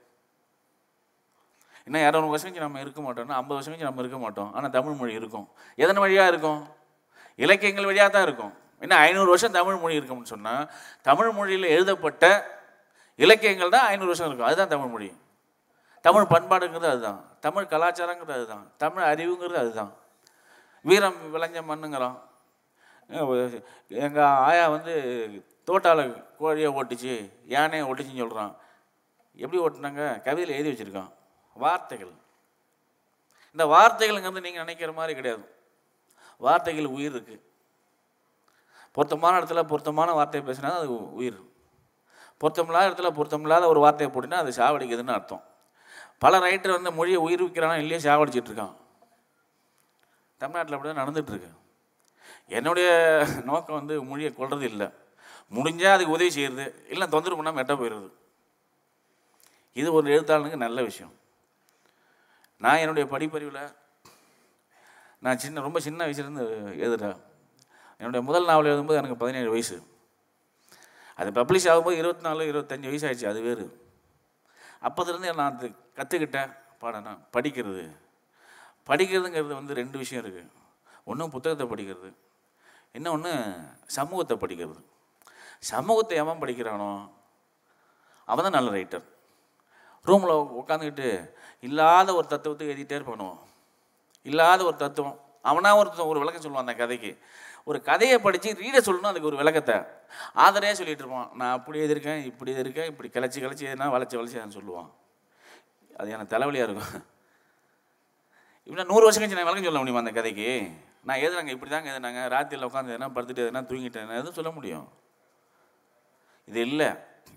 இன்னும் 1.85 2.01
இரநூறு 2.01 2.27
வருஷம் 2.27 2.53
கழிச்சு 2.53 2.57
நம்ம 2.57 2.79
இருக்க 2.79 3.01
மாட்டோம்னா 3.01 3.37
ஐம்பது 3.41 3.47
வருஷம் 3.47 3.73
கழிச்சு 3.73 3.87
நம்ம 3.89 3.99
இருக்க 3.99 4.17
மாட்டோம். 4.17 4.53
ஆனால் 4.53 4.69
தமிழ் 4.69 4.93
மொழி 4.93 5.13
இருக்கும். 5.13 5.49
எதன் 5.75 5.95
வழியாக 5.95 6.29
இருக்கும்? 6.29 6.67
இலக்கியங்கள் 7.35 7.85
வழியாக 7.85 8.11
தான் 8.11 8.23
இருக்கும். 8.23 8.53
இன்னும் 8.79 8.97
ஐநூறு 8.97 9.25
வருஷம் 9.25 9.51
தமிழ் 9.51 9.75
மொழி 9.75 9.95
இருக்கும்னு 9.95 10.25
சொன்னால் 10.25 10.71
தமிழ் 11.01 11.31
மொழியில் 11.31 11.69
எழுதப்பட்ட 11.69 12.55
இலக்கியங்கள் 13.15 13.69
தான் 13.69 13.85
ஐநூறு 13.85 14.05
வருஷம் 14.05 14.27
இருக்கும். 14.27 14.47
அதுதான் 14.47 14.67
தமிழ் 14.67 14.87
மொழி. 14.87 15.17
தமிழ் 16.01 16.23
பண்பாடுங்கிறது 16.23 16.89
அதுதான். 16.89 17.25
தமிழ் 17.39 17.63
கலாச்சாரங்கிறது 17.63 18.31
அதுதான். 18.31 18.71
தமிழ் 18.77 19.03
அறிவுங்கிறது 19.03 19.53
அதுதான். 19.53 19.93
வீரம் 20.81 21.35
விளைஞ்ச 21.35 21.61
மண்ணுங்கிறான் 21.69 22.17
எங்கள் 24.03 24.23
ஆயா 24.23 24.69
வந்து 24.69 24.93
தோட்டால 25.67 25.99
கோழியை 26.37 26.69
ஓட்டுச்சு 26.71 27.31
யானையை 27.45 27.89
ஓட்டுச்சுன்னு 27.89 28.23
சொல்கிறான் 28.23 28.55
எப்படி 29.35 29.59
ஓட்டினாங்க? 29.63 30.21
கவிதையில் 30.21 30.55
எழுதி 30.57 30.71
வச்சுருக்கான். 30.71 31.11
வார்த்தைகள். 31.53 32.13
இந்த 33.51 33.65
வார்த்தைகள்ங்கிறது 33.65 34.45
நீங்கள் 34.47 34.63
நினைக்கிற 34.63 34.91
மாதிரி 34.91 35.15
கிடையாது. 35.15 35.45
வார்த்தைகள் 36.37 36.85
உயிர் 36.85 37.15
இருக்குது 37.15 37.43
பொருத்தமான 38.91 39.39
இடத்துல 39.39 39.63
பொருத்தமான 39.63 40.11
வார்த்தையை 40.11 40.43
பேசினா 40.49 40.71
அது 40.71 41.13
உயிர். 41.13 41.39
பொருத்தமில்லாத 42.41 42.89
இடத்துல 42.89 43.09
பொருத்தமில்லாத 43.19 43.67
ஒரு 43.67 43.79
வார்த்தையை 43.79 44.09
போட்டினா 44.15 44.39
அது 44.43 44.51
சாவடிக்குதுன்னு 44.59 45.15
அர்த்தம். 45.17 45.43
பல 46.19 46.39
ரைட்டர் 46.39 46.77
வந்து 46.77 46.91
மொழியை 46.91 47.19
உயிர்விக்கிறானா 47.27 47.77
இல்லையே 47.77 47.99
சாவடிச்சிட்டு 48.07 48.51
இருக்கான். 48.51 48.75
தமிழ்நாட்டில் 50.37 50.75
அப்படி 50.75 50.93
தான் 50.93 51.01
நடந்துகிட்ருக்கு 51.03 51.56
என்னுடைய 52.47 52.89
நோக்கம் 53.43 53.75
வந்து 53.75 54.03
மொழியை 54.03 54.33
கொள்வது 54.33 54.65
இல்லை. 54.65 54.87
முடிஞ்சால் 55.53 55.95
அதுக்கு 55.95 56.13
உதவி 56.13 56.31
செய்கிறது 56.31 56.85
இல்லை 56.89 57.07
தொந்தரவு 57.07 57.43
பண்ணாமல் 57.43 57.63
எட்ட 57.63 57.73
போயிடுறது. 57.79 58.09
இது 59.73 59.93
ஒரு 59.93 60.07
எழுத்தாளனுக்கு 60.11 60.55
நல்ல 60.55 60.83
விஷயம். 60.83 61.13
நான் 62.57 62.77
என்னுடைய 62.77 63.09
படிப்பறிவில் 63.11 63.75
நான் 65.19 65.37
சின்ன 65.37 65.61
ரொம்ப 65.61 65.79
சின்ன 65.79 66.05
வயசுலேருந்து 66.05 66.45
எழுதுறேன். 66.85 67.19
என்னுடைய 67.97 68.25
முதல் 68.25 68.45
நாவல் 68.45 68.65
எழுதும்போது 68.65 69.01
எனக்கு 69.01 69.15
பதினேழு 69.15 69.49
வயசு. 69.49 69.87
அது 71.15 71.31
பப்ளிஷ் 71.31 71.69
ஆகும்போது 71.71 71.91
இருபத்தி 71.91 72.21
நாலு 72.21 72.43
இருபத்தஞ்சி 72.53 72.87
வயசு 72.91 73.07
ஆயிடுச்சு 73.07 73.29
அது 73.29 73.41
வேறு. 73.41 73.91
அப்போதுலேருந்து 74.81 75.33
நான் 75.33 75.57
அது 75.57 75.71
கற்றுக்கிட்டேன் 75.95 76.55
பாடனா 76.81 77.19
படிக்கிறது. 77.33 77.97
படிக்கிறதுங்கிறது 78.87 79.53
வந்து 79.61 79.73
ரெண்டு 79.73 79.97
விஷயம் 79.97 80.25
இருக்குது 80.25 80.51
ஒன்றும் 81.03 81.29
புத்தகத்தை 81.29 81.67
படிக்கிறது 81.67 82.09
இன்னொன்று 82.95 83.31
சமூகத்தை 83.97 84.37
படிக்கிறது. 84.37 84.81
சமூகத்தை 85.59 86.17
எவன் 86.17 86.41
படிக்கிறானோ 86.41 86.91
அவன் 88.27 88.45
தான் 88.45 88.57
நல்ல 88.57 88.71
ரைட்டர் 88.71 89.05
ரூமில் 90.05 90.33
உட்காந்துக்கிட்டு 90.61 91.07
இல்லாத 91.59 92.15
ஒரு 92.15 92.27
தத்துவத்தை 92.27 92.67
எழுதிட்டே 92.67 92.97
இருப்பானோ? 92.97 93.29
இல்லாத 94.21 94.63
ஒரு 94.63 94.75
தத்துவம். 94.75 95.19
அவனாக 95.41 95.77
ஒரு 95.77 96.07
ஒரு 96.11 96.19
விளக்கம் 96.19 96.43
சொல்லுவான் 96.43 96.65
அந்த 96.65 96.73
கதைக்கு. 96.73 97.11
ஒரு 97.63 97.81
கதையை 97.81 98.19
படித்து 98.19 98.49
ரீட 98.53 98.77
சொல்லணும் 98.87 99.11
அதுக்கு 99.11 99.29
ஒரு 99.29 99.35
விளக்கத்தை. 99.35 99.75
ஆதரே 100.35 100.71
சொல்லிகிட்டு 100.79 101.03
இருப்பான். 101.05 101.29
நான் 101.33 101.55
அப்படி 101.57 101.79
எழுதியிருக்கேன் 101.79 102.23
இப்படி 102.23 102.51
எழுதியிருக்கேன் 102.53 102.89
இப்படி 102.91 103.09
கிளச்சி 103.09 103.39
கிளச்சி 103.43 103.65
எதுனா 103.69 103.87
வளைச்சி 103.95 104.17
வளைச்சி 104.19 104.37
எதுன்னு 104.39 104.57
சொல்லுவான். 104.59 104.89
அது 105.95 106.11
எனக்கு 106.11 106.33
தலைவலியாக 106.35 106.67
இருக்கும். 106.69 107.05
இப்படி 108.63 108.83
நூறு 108.83 109.03
வருஷம் 109.03 109.23
கழிச்சு 109.23 109.39
நான் 109.39 109.49
விளக்கம் 109.49 109.63
சொல்ல 109.63 109.79
முடியுமா 109.79 110.03
அந்த 110.05 110.11
கதைக்கு? 110.11 110.49
நான் 111.05 111.21
எதுனாங்க 111.25 111.51
இப்படி 111.55 111.71
தாங்க 111.71 111.91
எழுதுனாங்க. 111.93 112.21
ராத்திரியில் 112.33 112.67
உட்காந்து 112.69 112.93
எதுனா 112.95 113.09
படுத்துட்டு 113.15 113.45
எதுனா 113.45 113.61
தூங்கிட்டேன் 113.71 114.17
எதுவும் 114.19 114.37
சொல்ல 114.39 114.51
முடியும். 114.57 114.87
இது 116.47 116.59
இல்லை. 116.67 116.89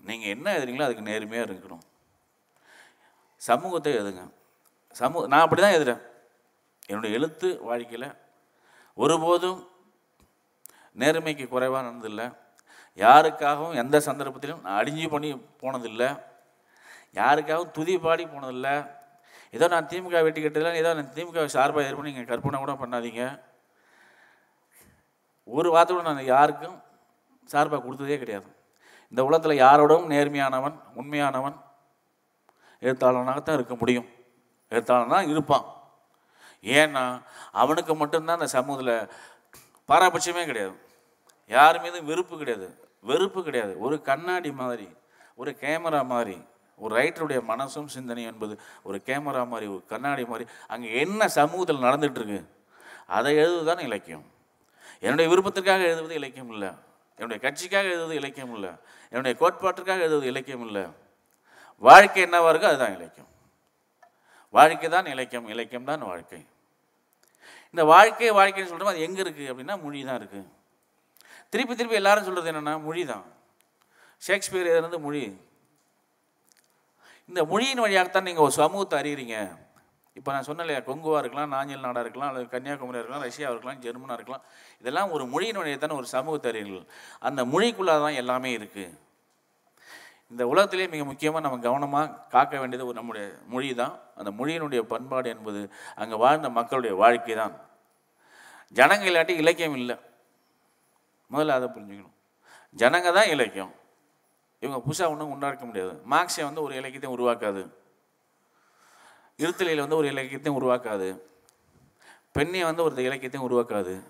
நீங்கள் 0.09 0.33
என்ன 0.35 0.47
எழுதுறீங்களோ 0.57 0.85
அதுக்கு 0.87 1.09
நேர்மையாக 1.09 1.47
இருக்கணும் 1.47 1.83
சமூகத்தை 3.41 3.91
எழுதுங்க. 3.99 4.23
சமூக 4.99 5.29
நான் 5.31 5.43
அப்படி 5.45 5.61
தான் 5.61 5.75
எழுதுறேன். 5.77 6.01
என்னுடைய 6.89 7.17
எழுத்து 7.17 7.49
வாழ்க்கையில் 7.69 8.07
ஒருபோதும் 9.03 9.59
நேர்மைக்கு 11.01 11.45
குறைவாக 11.51 11.83
நடந்ததில்லை. 11.87 12.25
யாருக்காகவும் 13.03 13.77
எந்த 13.81 13.97
சந்தர்ப்பத்திலும் 14.07 14.63
நான் 14.63 14.79
அடிஞ்சு 14.79 15.05
பண்ணி 15.13 15.29
போனதில்லை. 15.61 16.09
யாருக்காகவும் 17.19 17.75
துதி 17.77 17.95
பாடி 18.05 18.23
போனதில்லை. 18.33 18.75
ஏதோ 19.57 19.65
நான் 19.73 19.87
திமுக 19.91 20.19
வெட்டி 20.25 20.41
கட்டதில்லை 20.41 20.73
ஏதோ 20.81 20.91
நான் 20.97 21.15
திமுக 21.15 21.45
சார்பாக 21.55 21.87
ஏற்ப 21.89 22.03
நீங்கள் 22.09 22.29
கற்பனை 22.31 22.59
கூட 22.59 22.73
பண்ணாதீங்க. 22.81 23.23
ஒரு 25.57 25.69
வார்த்தை 25.71 25.95
கூட 25.95 26.11
நான் 26.11 26.31
யாருக்கும் 26.35 26.77
சார்பாக 27.51 27.81
கொடுத்ததே 27.85 28.17
கிடையாது. 28.17 28.49
இந்த 29.09 29.23
உலகத்தில் 29.23 29.61
யாரோடவும் 29.63 30.11
நேர்மையானவன் 30.13 30.75
உண்மையானவன் 30.95 31.57
எழுத்தாளனாகத்தான் 32.81 33.53
இருக்க 33.53 33.75
முடியும். 33.75 34.07
எழுத்தாளனா 34.69 35.29
இருப்பான். 35.29 35.65
ஏன்னா 36.77 37.03
அவனுக்கு 37.51 37.95
மட்டும்தான் 37.95 38.37
அந்த 38.37 38.47
சமூகத்தில் 38.47 39.09
பாராபட்சமே 39.87 40.45
கிடையாது. 40.45 40.75
யார் 41.47 41.81
மீதும் 41.81 42.05
வெறுப்பு 42.05 42.37
கிடையாது. 42.37 42.67
வெறுப்பு 43.01 43.43
கிடையாது. 43.43 43.79
ஒரு 43.79 44.01
கண்ணாடி 44.01 44.51
மாதிரி 44.51 44.87
ஒரு 45.35 45.51
கேமரா 45.61 46.05
மாதிரி 46.05 46.37
ஒரு 46.75 46.93
ரைட்டருடைய 47.01 47.39
மனசும் 47.51 47.93
சிந்தனை 47.95 48.23
என்பது 48.23 48.53
ஒரு 48.83 48.97
கேமரா 49.05 49.43
மாதிரி 49.47 49.67
ஒரு 49.71 49.83
கண்ணாடி 49.87 50.23
மாதிரி 50.25 50.45
அங்கே 50.67 50.99
என்ன 50.99 51.27
சமூகத்தில் 51.27 51.85
நடந்துகிட்ருக்கு 51.87 52.39
அதை 53.07 53.31
எழுதுதான் 53.35 53.81
இலக்கியம். 53.87 54.25
என்னுடைய 55.03 55.27
விருப்பத்திற்காக 55.31 55.81
எழுதுவது 55.89 56.15
இலக்கியம் 56.21 56.51
இல்லை 56.53 56.71
என்னுடைய 57.17 57.39
கட்சிக்காக 57.45 57.87
எழுதுவது 57.93 58.15
இலக்கியம் 58.21 58.53
இல்லை 58.55 58.71
என்னுடைய 59.11 59.33
கோட்பாட்டிற்காக 59.41 60.01
எழுதுவது 60.05 60.27
இலக்கியம் 60.33 60.65
இல்லை 60.67 60.83
வாழ்க்கை 61.83 62.21
என்னவா 62.25 62.49
இருக்கோ 62.51 62.67
அதுதான் 62.71 62.95
இலக்கியம். 62.97 63.29
வாழ்க்கை 64.53 64.87
தான் 64.89 65.07
இலக்கியம். 65.13 65.47
இலக்கியம் 65.53 65.89
தான் 65.89 66.01
வாழ்க்கை. 66.11 66.39
இந்த 67.73 67.83
வாழ்க்கை 67.93 68.31
வாழ்க்கைன்னு 68.39 68.71
சொல்கிறோம் 68.71 68.93
அது 68.93 69.05
எங்கே 69.07 69.21
இருக்குது 69.23 69.49
அப்படின்னா 69.51 69.75
மொழி 69.83 69.99
தான் 70.09 70.19
இருக்குது 70.21 70.49
திருப்பி 71.53 71.73
திருப்பி 71.75 71.99
எல்லாரும் 72.01 72.27
சொல்கிறது 72.27 72.51
என்னென்னா 72.51 72.73
மொழி 72.87 73.03
தான். 73.11 73.25
ஷேக்ஸ்பியர் 74.21 74.69
இருந்து 74.79 74.99
மொழி. 75.05 75.23
இந்த 77.29 77.41
மொழியின் 77.51 77.83
வழியாகத்தான் 77.85 78.27
நீங்கள் 78.29 78.45
ஒரு 78.47 78.53
சமூகத்தை 78.61 78.95
அறிகிறீங்க 79.01 79.37
இப்போ 80.15 80.31
நான் 80.33 80.47
சொன்னலையா 80.47 80.79
கொங்குவாக 80.79 80.89
கொங்குவா 80.89 81.19
இருக்கலாம் 81.21 81.53
நாஞ்சில் 81.55 81.85
நாடாக 81.85 82.03
இருக்கலாம் 82.05 82.29
அல்லது 82.31 82.47
கன்னியாகுமரியாக 82.53 83.01
இருக்கலாம் 83.01 83.23
ரஷ்யாவாக 83.27 83.53
இருக்கலாம் 83.53 83.79
ஜெர்மனாக 83.85 84.17
இருக்கலாம் 84.19 84.43
இதெல்லாம் 84.81 85.13
ஒரு 85.17 85.25
மொழியின் 85.33 85.61
ஒரு 85.99 86.09
சமூகத்தை 86.15 86.49
அறிகிறீர்கள் 86.51 86.89
அந்த 87.19 87.43
மொழிக்குள்ளாக 87.53 88.03
தான் 88.05 88.19
எல்லாமே 88.23 88.51
இருக்குது 88.59 88.91
இந்த 90.31 90.43
உலகத்திலே 90.51 90.85
மிக 90.91 91.03
முக்கியமாக 91.03 91.43
நம்ம 91.45 91.57
கவனமாக 91.63 92.13
காக்க 92.33 92.59
வேண்டியது 92.59 92.85
ஒரு 92.89 92.97
நம்முடைய 92.99 93.25
மொழி 93.53 93.69
தான் 93.81 93.95
அந்த 94.19 94.29
மொழியினுடைய 94.31 94.81
பண்பாடு 94.91 95.29
என்பது 95.29 95.61
அங்கே 95.95 96.15
வாழ்ந்த 96.15 96.49
மக்களுடைய 96.49 96.93
வாழ்க்கை 97.01 97.35
தான் 97.35 97.55
ஜனங்க 98.75 99.05
இல்லாட்டி 99.09 99.33
இலக்கியம் 99.41 99.75
இல்லை. 99.75 99.95
முதல்ல 101.31 101.55
அதை 101.59 101.67
புரிஞ்சுக்கணும். 101.73 102.15
ஜனங்க 102.75 103.11
தான் 103.17 103.29
இலக்கியம். 103.33 103.73
இவங்க 104.59 104.79
புதுசாக 104.87 105.11
ஒன்றும் 105.13 105.33
உண்டாக்க 105.35 105.65
முடியாது. 105.65 105.93
மார்க்ஸை 106.13 106.43
வந்து 106.47 106.63
ஒரு 106.65 106.73
இலக்கியத்தையும் 106.79 107.17
உருவாக்காது. 107.17 107.61
இருத்தலையில் 109.41 109.79
வந்து 109.79 109.95
ஒரு 109.95 110.07
இலக்கியத்தையும் 110.07 110.63
உருவாக்காது. 110.63 111.19
பெண்ணை 112.31 112.63
வந்து 112.63 112.83
ஒரு 112.83 113.03
இலக்கியத்தையும் 113.03 113.51
உருவாக்காது. 113.51 114.03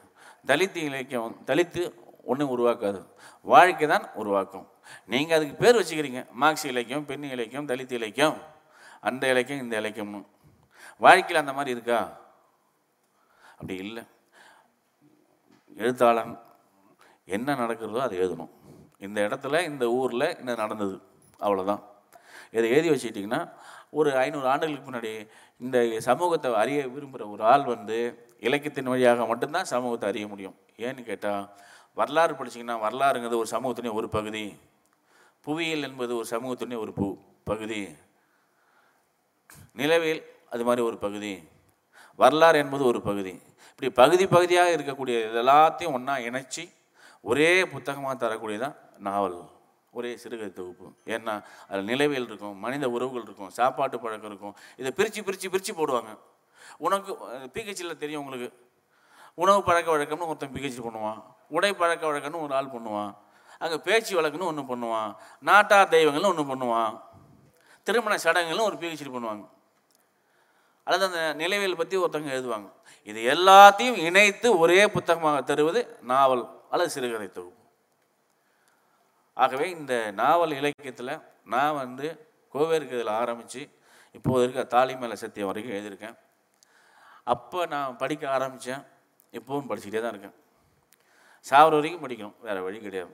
தலித்து 0.48 0.76
இலக்கியம் 0.76 1.41
தலித்து 1.46 1.94
ஒன்றும் 2.24 2.58
உருவாக்காது. 2.58 3.06
வாழ்க்கை 3.41 3.88
தான் 3.88 4.13
உருவாக்கும். 4.13 4.67
நீங்கள் 5.06 5.38
அதுக்கு 5.38 5.56
பேர் 5.56 5.76
வச்சுக்கிறீங்க. 5.76 6.32
மார்க்ஸ் 6.32 6.65
இலக்கியம் 6.65 7.06
பெண் 7.06 7.24
இலக்கியம் 7.24 7.67
தலித் 7.67 7.91
இலக்கியம். 7.91 8.38
அந்த 9.02 9.28
இலக்கியம் 9.28 9.63
இந்த 9.63 9.82
இலக்கியம்னு. 9.82 10.26
வாழ்க்கையில் 10.98 11.36
அந்த 11.36 11.54
மாதிரி 11.54 11.72
இருக்கா? 11.72 12.20
அப்படி 13.52 13.76
இல்லை. 13.76 14.04
எழுத்தாளன் 15.76 16.39
என்ன 17.26 17.56
நடக்கிறதோ 17.56 18.00
அதை 18.00 18.20
எழுதணும். 18.20 18.50
இந்த 18.98 19.22
இடத்துல 19.22 19.63
இந்த 19.63 19.89
ஊரில் 19.89 20.38
என்ன 20.38 20.56
நடந்தது? 20.56 21.02
அவ்வளோதான் 21.39 21.84
இதை 22.52 22.70
எழுதி 22.70 22.89
வச்சுக்கிட்டிங்கன்னா 22.89 23.54
ஒரு 23.93 24.17
ஐநூறு 24.17 24.47
ஆண்டுகளுக்கு 24.47 24.89
முன்னாடி 24.89 25.27
இந்த 25.58 25.77
சமூகத்தை 25.99 26.54
அறிய 26.54 26.88
விரும்புகிற 26.88 27.30
ஒரு 27.30 27.43
ஆள் 27.43 27.65
வந்து 27.65 27.97
இலக்கியத்தின் 28.39 28.91
வழியாக 28.93 29.25
மட்டும்தான் 29.25 29.65
சமூகத்தை 29.65 30.10
அறிய 30.10 30.27
முடியும். 30.27 30.56
ஏன்னு 30.77 31.04
கேட்டால் 31.04 31.49
வரலாறு 31.93 32.34
படிச்சிங்கன்னா 32.34 32.77
வரலாறுங்கிறது 32.86 33.41
ஒரு 33.43 33.49
சமூகத்தினுடைய 33.51 33.93
ஒரு 33.93 34.10
பகுதி. 34.10 34.56
புவியியல் 35.41 35.84
என்பது 35.84 36.15
ஒரு 36.15 36.27
சமூகத்தினுடைய 36.32 36.80
ஒரு 36.80 36.93
பு 36.93 37.08
பகுதி. 37.43 37.82
நிலவியல் 39.75 40.23
அது 40.49 40.63
மாதிரி 40.63 40.86
ஒரு 40.86 40.97
பகுதி. 40.97 41.34
வரலாறு 42.15 42.58
என்பது 42.58 42.84
ஒரு 42.86 43.01
பகுதி. 43.01 43.34
இப்படி 43.71 43.89
பகுதி 43.89 44.27
பகுதியாக 44.27 44.75
இருக்கக்கூடிய 44.77 45.15
இது 45.27 45.39
எல்லாத்தையும் 45.43 45.95
ஒன்றா 45.97 46.15
இணைச்சி 46.17 46.63
ஒரே 47.21 47.65
புத்தகமாக 47.65 48.15
தரக்கூடியதான் 48.15 48.75
நாவல். 48.97 49.39
ஒரே 49.97 50.12
சிறுகதை 50.21 50.51
தொகுப்பு. 50.60 50.88
ஏன்னா 51.15 51.34
அதில் 51.69 51.89
நிலவியல் 51.91 52.27
இருக்கும் 52.30 52.56
மனித 52.65 52.86
உறவுகள் 52.95 53.25
இருக்கும் 53.27 53.49
சாப்பாட்டு 53.60 53.97
பழக்கம் 54.04 54.32
இருக்கும். 54.32 54.56
இதை 54.82 54.91
பிரித்து 54.97 55.23
பிரித்து 55.27 55.51
பிரித்து 55.54 55.73
போடுவாங்க. 55.80 56.12
உனக்கு 56.86 57.12
பிஹெச்சியில் 57.56 58.01
தெரியும் 58.04 58.21
உங்களுக்கு. 58.23 58.49
உணவு 59.41 59.60
பழக்க 59.67 59.88
வழக்கம்னு 59.95 60.30
ஒருத்தன் 60.32 60.56
பிஹெச்டி 60.56 60.82
பண்ணுவான். 60.88 61.19
உடை 61.58 61.71
பழக்க 61.82 62.04
வழக்கம்னு 62.10 62.43
ஒரு 62.45 62.54
ஆள் 62.60 62.73
பண்ணுவான். 62.75 63.12
அங்கே 63.63 63.77
பேச்சு 63.88 64.13
வழக்குன்னு 64.19 64.49
ஒன்று 64.51 64.63
பண்ணுவான். 64.71 65.12
நாட்டார் 65.49 65.91
தெய்வங்கள்னு 65.95 66.32
ஒன்று 66.34 66.51
பண்ணுவான். 66.51 66.93
திருமண 67.88 68.15
சடங்குகளும் 68.25 68.67
ஒரு 68.69 68.77
பிஹெச்டி 68.82 69.12
பண்ணுவாங்க. 69.15 69.45
அல்லது 70.86 71.06
அந்த 71.10 71.21
நிலவியல் 71.41 71.80
பற்றி 71.82 71.95
ஒருத்தவங்க 72.04 72.32
எழுதுவாங்க. 72.36 72.69
இது 73.10 73.19
எல்லாத்தையும் 73.34 73.99
இணைத்து 74.08 74.47
ஒரே 74.63 74.82
புத்தகமாக 74.95 75.41
தருவது 75.49 75.82
நாவல் 76.12 76.43
அல்லது 76.73 76.93
சிறுகதை 76.95 77.27
தொகுப்பு. 77.27 77.61
ஆகவே 79.43 79.65
இந்த 79.69 79.93
நாவல் 80.21 80.51
இலக்கியத்தில் 80.51 81.13
நான் 81.54 81.80
வந்து 81.84 82.08
கோவேருக்கு 82.54 82.97
இதில் 82.97 83.19
ஆரம்பித்து 83.21 83.62
இப்போது 84.17 84.43
இருக்க 84.43 84.62
தாலிமேல 84.75 85.13
சத்தியம் 85.13 85.49
வரைக்கும் 85.49 85.75
எழுதியிருக்கேன். 85.77 86.17
அப்போ 87.23 87.60
நான் 87.65 87.97
படிக்க 87.97 88.23
ஆரம்பித்தேன் 88.30 88.84
இப்போவும் 89.38 89.67
படிச்சுக்கிட்டே 89.69 90.01
தான் 90.01 90.13
இருக்கேன். 90.13 90.36
சாவர 91.49 91.75
வரைக்கும் 91.77 92.04
படிக்கணும். 92.04 92.36
வேறு 92.39 92.63
வழி 92.63 92.80
கிடையாது. 92.80 93.13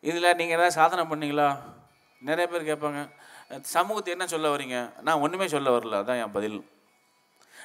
இதில் 0.00 0.36
நீங்கள் 0.40 0.56
ஏதாவது 0.58 0.78
சாதனை 0.78 1.02
பண்ணீங்களா? 1.04 1.48
நிறைய 2.28 2.46
பேர் 2.50 2.68
கேட்பாங்க. 2.70 3.00
சமூகத்தை 3.60 4.12
என்ன 4.12 4.26
சொல்ல 4.26 4.56
வரீங்க? 4.56 4.78
நான் 5.02 5.22
ஒன்றுமே 5.24 5.48
சொல்ல 5.48 5.78
வரல. 5.78 5.98
அதான் 6.02 6.22
என் 6.24 6.36
பதில். 6.38 6.58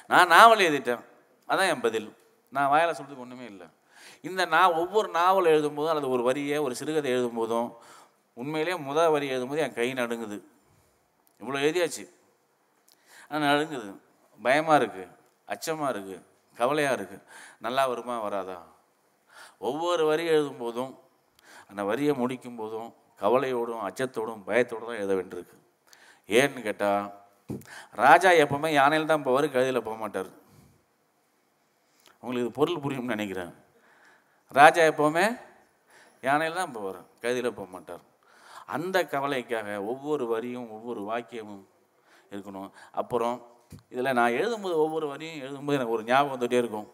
நான் 0.08 0.32
நாவல் 0.36 0.66
எழுதிட்டேன். 0.68 1.04
அதான் 1.48 1.70
என் 1.74 1.80
பதில். 1.80 2.08
நான் 2.48 2.68
வாயால் 2.68 2.96
சொல்கிறதுக்கு 2.96 3.26
ஒன்றுமே 3.26 3.44
இல்லை. 3.44 3.66
இந்த 4.28 4.42
நான் 4.54 4.76
ஒவ்வொரு 4.80 5.08
நாவல் 5.18 5.52
எழுதும்போதும் 5.52 5.92
அல்லது 5.92 6.10
ஒரு 6.14 6.22
வரியை 6.28 6.58
ஒரு 6.66 6.74
சிறுகதை 6.80 7.08
எழுதும்போதும் 7.14 7.68
உண்மையிலேயே 8.40 8.76
முதல் 8.88 9.12
வரி 9.14 9.26
எழுதும்போது 9.34 9.62
என் 9.64 9.78
கை 9.78 9.86
நடுங்குது. 10.00 10.36
இவ்வளோ 11.40 11.58
எழுதியாச்சு. 11.66 12.04
ஆனால் 13.30 13.48
நடுங்குது. 13.52 13.88
பயமாக 14.40 14.76
இருக்குது 14.80 15.08
அச்சமாக 15.52 15.90
இருக்குது 15.94 16.20
கவலையாக 16.56 16.96
இருக்குது 16.98 17.24
நல்லா 17.64 17.82
வருமா 17.90 18.16
வராதா? 18.26 18.58
ஒவ்வொரு 19.68 20.04
வரி 20.10 20.24
எழுதும்போதும் 20.34 20.92
அந்த 21.70 21.82
வரியை 21.90 22.14
முடிக்கும் 22.20 22.60
போதும் 22.60 22.88
கவலையோடும் 23.22 23.84
அச்சத்தோடும் 23.88 24.44
பயத்தோடும் 24.48 24.90
தான் 24.90 25.00
எழுத 25.02 25.12
வேண்டியிருக்கு. 25.18 25.56
ஏன்னு 26.38 26.62
கேட்டால் 26.68 27.04
ராஜா 28.04 28.30
எப்பவுமே 28.44 28.70
யானையில் 28.80 29.10
தான் 29.12 29.26
போவார் 29.26 29.46
கழுதியில் 29.54 29.86
போக 29.88 29.96
மாட்டார். 30.04 30.30
உங்களுக்கு 32.22 32.46
இது 32.46 32.58
பொருள் 32.60 32.82
புரியும்னு 32.84 33.14
நினைக்கிறேன். 33.16 33.52
ராஜா 34.60 34.82
எப்போவுமே 34.90 35.26
யானையில் 36.26 36.58
தான் 36.60 36.74
போவார் 36.76 37.00
கைதியில் 37.22 37.56
போக 37.58 37.68
மாட்டார். 37.74 38.02
அந்த 38.74 38.96
கவலைக்காக 39.12 39.68
ஒவ்வொரு 39.90 40.24
வரியும் 40.32 40.66
ஒவ்வொரு 40.76 41.00
வாக்கியமும் 41.10 41.64
இருக்கணும். 42.32 42.70
அப்புறம் 43.00 43.36
இதில் 43.92 44.16
நான் 44.18 44.36
எழுதும்போது 44.40 44.76
ஒவ்வொரு 44.84 45.06
வரியும் 45.12 45.38
எழுதும்போது 45.44 45.78
எனக்கு 45.78 45.96
ஒரு 45.96 46.04
ஞாபகம் 46.10 46.32
வந்துகிட்டே 46.34 46.58
இருக்கும். 46.62 46.88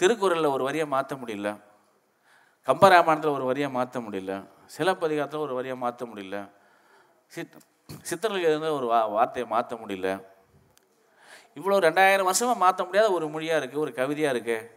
திருக்குறளில் 0.00 0.54
ஒரு 0.56 0.64
வரியை 0.68 0.86
மாற்ற 0.94 1.16
முடியல. 1.22 1.50
கம்பராமாயணத்தில் 2.68 3.36
ஒரு 3.38 3.44
வரியை 3.50 3.68
மாற்ற 3.78 4.00
முடியல. 4.06 4.34
சிலப்பதிகாரத்தில் 4.76 5.44
ஒரு 5.46 5.54
வரியை 5.58 5.76
மாற்ற 5.84 6.06
முடியல. 6.10 6.38
சித் 7.32 7.56
சித்தர்கள் 8.08 8.48
எழுந்த 8.50 8.68
ஒரு 8.78 8.86
வா 8.92 8.98
வார்த்தையை 9.16 9.46
மாற்ற 9.54 9.76
முடியல. 9.82 10.08
இவ்வளோ 11.58 11.78
ரெண்டாயிரம் 11.86 12.28
வருஷமாக 12.30 12.62
மாற்ற 12.64 12.80
முடியாத 12.84 13.08
ஒரு 13.18 13.26
மொழியாக 13.34 13.60
இருக்குது 13.60 13.84
ஒரு 13.86 13.92
கவிதையாக 14.00 14.34
இருக்குது 14.34 14.68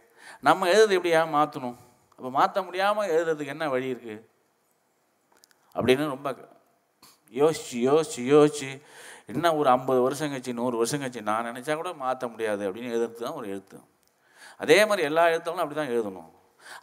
நம்ம 0.46 0.66
எழுதுறது 0.72 0.96
எப்படியா? 0.98 1.20
மாற்றணும். 1.36 1.76
அப்போ 2.16 2.30
மாற்ற 2.38 2.62
முடியாமல் 2.62 3.12
எழுதுறதுக்கு 3.14 3.54
என்ன 3.56 3.68
வழி 3.74 3.92
இருக்குது 3.94 4.22
அப்படின்னு 5.76 6.12
ரொம்ப 6.14 6.30
யோசிச்சு 7.32 7.78
யோசிச்சு 7.88 8.22
யோசிச்சு 8.34 8.70
என்ன 9.32 9.52
ஒரு 9.58 9.68
ஐம்பது 9.70 10.00
வருஷம் 10.06 10.30
கழிச்சு 10.32 10.52
நூறு 10.60 10.76
வருஷம் 10.80 11.00
கழிச்சு 11.02 11.20
நான் 11.28 11.48
நினச்சா 11.50 11.74
கூட 11.74 11.90
மாற்ற 12.04 12.28
முடியாது 12.28 12.62
அப்படின்னு 12.66 12.92
எழுதுறது 12.94 13.24
தான் 13.26 13.38
ஒரு 13.40 13.46
எழுத்து. 13.54 13.76
அதே 14.62 14.78
மாதிரி 14.88 15.06
எல்லா 15.10 15.22
எழுத்தாலும் 15.32 15.62
அப்படி 15.62 15.78
தான் 15.80 15.92
எழுதணும். 15.94 16.30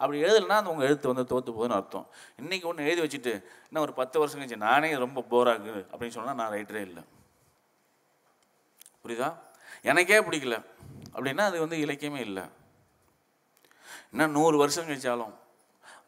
அப்படி 0.02 0.18
எழுதலைன்னா 0.24 0.58
அந்த 0.62 0.72
உங்கள் 0.74 0.88
எழுத்து 0.88 1.12
வந்து 1.12 1.26
தோற்று 1.32 1.52
போகுதுன்னு 1.52 1.78
அர்த்தம். 1.78 2.08
இன்றைக்கி 2.42 2.66
ஒன்று 2.72 2.88
எழுதி 2.88 3.02
வச்சுட்டு 3.06 3.34
இன்னும் 3.68 3.84
ஒரு 3.86 3.94
பத்து 4.00 4.20
வருஷம் 4.20 4.40
கழிச்சு 4.40 4.58
நானே 4.68 4.90
ரொம்ப 5.06 5.22
போராக 5.34 5.56
இருக்குது 5.58 5.86
அப்படின்னு 5.92 6.16
சொன்னால் 6.18 6.40
நான் 6.42 6.54
ரைட்டரே 6.56 6.82
இல்லை. 6.90 7.04
புரியுதா? 9.04 9.30
எனக்கே 9.92 10.20
பிடிக்கல. 10.28 10.58
அப்படின்னா 11.16 11.46
அது 11.52 11.60
வந்து 11.60 11.78
இலக்கியமே 11.86 12.20
இல்லை. 12.30 12.44
இன்னும் 14.14 14.36
நூறு 14.38 14.56
வருஷம் 14.62 14.88
கழிச்சாலும் 14.88 15.34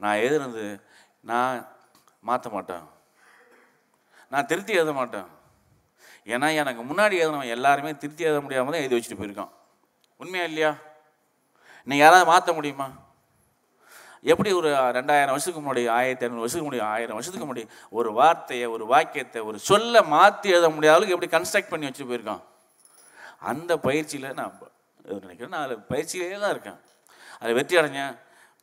நான் 0.03 0.21
எழுதுனது 0.23 0.63
நான் 1.29 1.57
மாற்ற 2.27 2.47
மாட்டேன். 2.55 2.85
நான் 4.31 4.49
திருத்தி 4.49 4.73
எழுத 4.79 4.91
மாட்டேன். 4.97 5.29
ஏன்னா 6.33 6.47
எனக்கு 6.61 6.81
முன்னாடி 6.89 7.15
எழுதினவன் 7.21 7.53
எல்லாருமே 7.55 7.91
திருத்தி 8.01 8.23
எழுத 8.27 8.41
முடியாமல் 8.43 8.73
தான் 8.73 8.83
எழுதி 8.83 8.97
வச்சுட்டு 8.97 9.19
போயிருக்கான். 9.21 9.53
உண்மையா 10.21 10.45
இல்லையா? 10.49 10.71
நீ 11.87 11.95
யாராவது 12.01 12.29
மாற்ற 12.31 12.53
முடியுமா? 12.57 12.87
எப்படி 14.31 14.49
ஒரு 14.59 14.69
ரெண்டாயிரம் 14.97 15.33
வருஷத்துக்கு 15.33 15.63
முன்னாடி 15.63 15.81
ஆயிரத்தி 15.97 16.25
ஐநூறு 16.25 16.43
வருஷத்துக்கு 16.43 16.67
முன்னாடி 16.67 16.85
ஆயிரம் 16.93 17.17
வருஷத்துக்கு 17.17 17.47
முன்னாடி 17.47 17.65
ஒரு 17.99 18.09
வார்த்தையை 18.19 18.67
ஒரு 18.75 18.85
வாக்கியத்தை 18.93 19.39
ஒரு 19.49 19.57
சொல்ல 19.69 20.03
மாற்றி 20.13 20.49
எழுத 20.55 20.67
முடியாத 20.75 20.95
அளவுக்கு 20.97 21.15
எப்படி 21.15 21.31
கன்ஸ்ட்ரக்ட் 21.35 21.73
பண்ணி 21.73 21.87
வச்சுட்டு 21.87 22.11
போயிருக்கான்? 22.11 22.43
அந்த 23.51 23.71
பயிற்சியில் 23.87 24.35
நான் 24.39 24.53
நினைக்கிறேன் 25.25 25.53
நான் 25.55 25.65
அதில் 25.67 25.87
பயிற்சியிலே 25.91 26.39
தான் 26.43 26.53
இருக்கேன். 26.55 26.79
அது 27.43 27.53
வெற்றி 27.59 27.75
அடைஞ்சேன் 27.79 28.13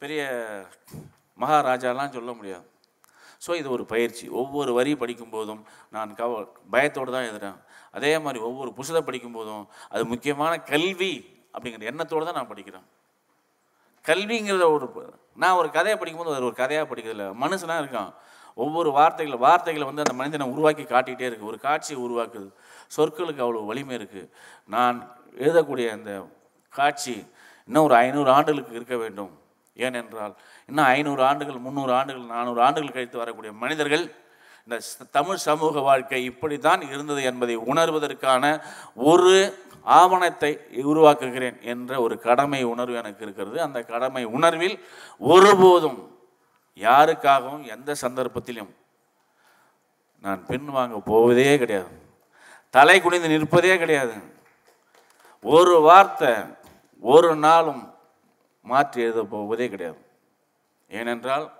பெரிய 0.02 0.20
மகாராஜாலாம் 1.38 2.14
சொல்ல 2.18 2.30
முடியாது. 2.38 2.66
ஸோ 3.44 3.50
இது 3.60 3.68
ஒரு 3.74 3.84
பயிற்சி. 3.92 4.24
ஒவ்வொரு 4.40 4.70
வரி 4.78 4.92
படிக்கும்போதும் 5.02 5.60
நான் 5.96 6.10
கவ 6.20 6.40
பயத்தோடு 6.74 7.10
தான் 7.14 7.26
எழுதுறேன். 7.28 7.58
அதே 7.96 8.12
மாதிரி 8.24 8.38
ஒவ்வொரு 8.48 8.70
புத்தகத்தை 8.78 9.02
படிக்கும்போதும் 9.08 9.64
அது 9.92 10.02
முக்கியமான 10.12 10.52
கல்வி 10.72 11.12
அப்படிங்கிற 11.54 11.88
எண்ணத்தோடு 11.92 12.26
தான் 12.28 12.38
நான் 12.38 12.50
படிக்கிறேன். 12.52 12.86
கல்விங்கிறத 14.04 14.66
ஒரு 14.74 14.86
நான் 15.42 15.58
ஒரு 15.60 15.68
கதையை 15.76 15.96
படிக்கும்போது 15.98 16.38
அது 16.38 16.48
ஒரு 16.50 16.58
கதையாக 16.60 16.86
படிக்கிறதில்ல. 16.90 17.26
மனுஷனாக 17.42 17.82
இருக்கான். 17.82 18.10
ஒவ்வொரு 18.62 18.90
வார்த்தைகளை 18.98 19.38
வார்த்தைகளை 19.46 19.84
வந்து 19.88 20.04
அந்த 20.04 20.14
மனிதனை 20.20 20.46
உருவாக்கி 20.54 20.84
காட்டிகிட்டே 20.92 21.26
இருக்கு. 21.28 21.50
ஒரு 21.52 21.58
காட்சியை 21.66 21.98
உருவாக்குது. 22.06 22.48
சொற்களுக்கு 22.96 23.44
அவ்வளோ 23.44 23.66
வலிமை 23.70 23.94
இருக்குது 23.98 24.30
நான் 24.74 24.96
எழுதக்கூடிய 25.44 25.86
அந்த 25.96 26.12
காட்சி 26.72 27.14
இன்னும் 27.70 27.86
ஒரு 27.88 27.94
ஐநூறு 27.94 28.30
ஆண்டுகளுக்கு 28.36 28.72
இருக்க 28.78 28.96
வேண்டும். 28.96 29.32
ஏனென்றால் 29.76 30.32
இன்னும் 30.66 30.88
ஐநூறு 30.94 31.22
ஆண்டுகள் 31.24 31.58
முந்நூறு 31.66 31.92
ஆண்டுகள் 31.98 32.32
நானூறு 32.32 32.60
ஆண்டுகள் 32.62 32.94
கழித்து 32.96 33.18
வரக்கூடிய 33.18 33.52
மனிதர்கள் 33.52 34.04
இந்த 34.64 34.76
தமிழ் 35.10 35.38
சமூக 35.44 35.80
வாழ்க்கை 35.80 36.24
இப்படித்தான் 36.30 36.82
இருந்தது 36.88 37.20
என்பதை 37.30 37.56
உணர்வதற்கான 37.72 38.44
ஒரு 39.10 39.32
ஆவணத்தை 39.98 40.50
உருவாக்குகிறேன் 40.88 41.58
என்ற 41.72 42.00
ஒரு 42.00 42.18
கடமை 42.26 42.60
உணர்வு 42.72 42.96
எனக்கு 43.02 43.24
இருக்கிறது. 43.26 43.56
அந்த 43.66 43.78
கடமை 43.92 44.24
உணர்வில் 44.36 44.76
ஒருபோதும் 45.32 46.00
யாருக்காகவும் 46.88 47.64
எந்த 47.76 47.94
சந்தர்ப்பத்திலும் 48.02 48.70
நான் 50.24 50.46
பெண் 50.46 50.70
வாங்க 50.76 50.98
போவதே 51.10 51.58
கிடையாது. 51.58 51.94
தலை 52.70 53.00
குனிந்து 53.00 53.34
நிற்பதே 53.34 53.74
கிடையாது. 53.78 54.16
ஒரு 55.42 55.76
வார்த்தை 55.80 56.32
ஒரு 57.00 57.36
நாளும் 57.36 57.94
மாற்றி 58.62 59.02
எழுத 59.02 59.22
போவதே 59.22 59.68
கிடையாது. 59.68 60.06
ஏனென்றால் 60.88 61.52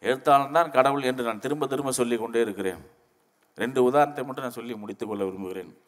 எழுத்தாளன் 0.00 0.52
தான் 0.52 0.70
கடவுள் 0.70 1.02
என்று 1.02 1.24
நான் 1.24 1.38
திரும்ப 1.38 1.66
திரும்ப 1.66 1.92
சொல்லி 1.92 2.16
கொண்டே 2.16 2.40
இருக்கிறேன். 2.40 2.90
ரெண்டு 3.54 3.82
உதாரணத்தை 3.82 4.24
மட்டும் 4.24 4.44
நான் 4.44 4.52
சொல்லி 4.52 4.74
முடித்துக்கொள்ள 4.74 5.24
விரும்புகிறேன். 5.24 5.78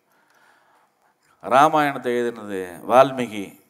ராமாயணத்தை 1.43 2.13
எழுதினது 2.21 2.61
வால்மீகி. 2.89 3.61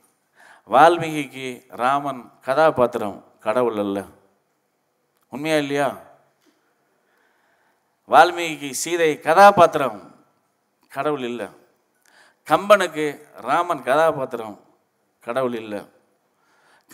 வால்மீகிக்கு 0.71 1.67
ராமன் 1.69 2.33
கதாபாத்திரம் 2.41 3.25
கடவுள் 3.41 3.77
அல்ல. 3.77 4.05
உண்மையா 5.29 5.57
இல்லையா? 5.57 5.99
வால்மீகிக்கு 8.09 8.71
சீதை 8.71 9.21
கதாபாத்திரம் 9.21 10.25
கடவுள் 10.89 11.23
இல்லை. 11.23 11.47
கம்பனுக்கு 12.47 13.27
ராமன் 13.41 13.83
கதாபாத்திரம் 13.83 14.65
கடவுள் 15.27 15.57
இல்லை. 15.63 15.81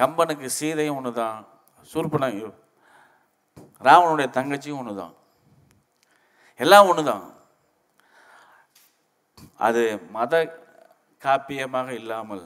கம்பனுக்கு 0.01 0.47
சீதையும் 0.59 0.99
ஒன்று 0.99 1.13
தான் 1.23 1.39
சூர்பன 1.93 2.29
ராவனுடைய 3.87 4.29
தங்கச்சியும் 4.37 4.81
ஒன்று 4.81 4.95
தான் 5.03 5.15
எல்லாம் 6.61 6.89
ஒன்று 6.91 7.03
தான் 7.11 7.25
அது 9.67 9.83
மத 10.17 10.43
காப்பியமாக 11.23 11.91
இல்லாமல் 12.01 12.45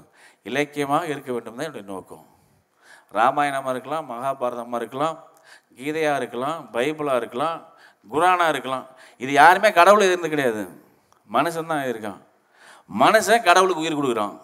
இலக்கியமாக 0.49 1.11
இருக்க 1.13 1.29
வேண்டும் 1.35 1.57
தான் 1.59 1.67
என்னுடைய 1.67 1.87
நோக்கம். 1.93 2.25
ராமாயணமாக 3.19 3.75
இருக்கலாம் 3.75 4.09
மகாபாரதமாக 4.13 4.81
இருக்கலாம் 4.83 5.17
கீதையாக 5.79 6.21
இருக்கலாம் 6.21 6.59
பைபிளாக 6.75 7.21
இருக்கலாம் 7.23 7.59
குரானாக 8.15 8.53
இருக்கலாம். 8.55 8.87
இது 9.23 9.33
யாருமே 9.41 9.71
கடவுள் 9.79 10.09
இருந்து 10.09 10.33
கிடையாது. 10.35 10.65
மனுஷன் 11.37 11.71
தான் 11.73 11.89
இருக்கான். 11.93 12.21
மனுஷன் 13.03 13.47
கடவுளுக்கு 13.49 13.85
உயிர் 13.85 13.99
கொடுக்குறான். 14.01 14.37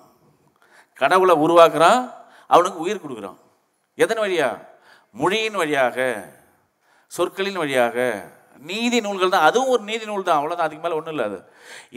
கடவுளை 1.02 1.34
உருவாக்குறான் 1.46 2.02
அவனுக்கு 2.54 2.78
உயிர் 2.84 3.02
கொடுக்குறான். 3.04 3.40
எதன் 4.02 4.22
வழியா? 4.24 4.50
மொழியின் 5.20 5.58
வழியாக 5.60 5.98
சொற்களின் 7.16 7.60
வழியாக. 7.62 7.96
நீதி 8.70 8.98
நூல்கள் 9.04 9.32
தான் 9.34 9.46
அதுவும் 9.48 9.72
ஒரு 9.74 9.82
நீதி 9.88 10.04
நூல் 10.08 10.26
தான் 10.26 10.38
அவ்வளோதான் 10.38 10.66
அதுக்கு 10.66 10.84
மேலே 10.84 10.96
ஒன்றும் 10.98 11.14
இல்லை 11.14 11.24
அது. 11.30 11.38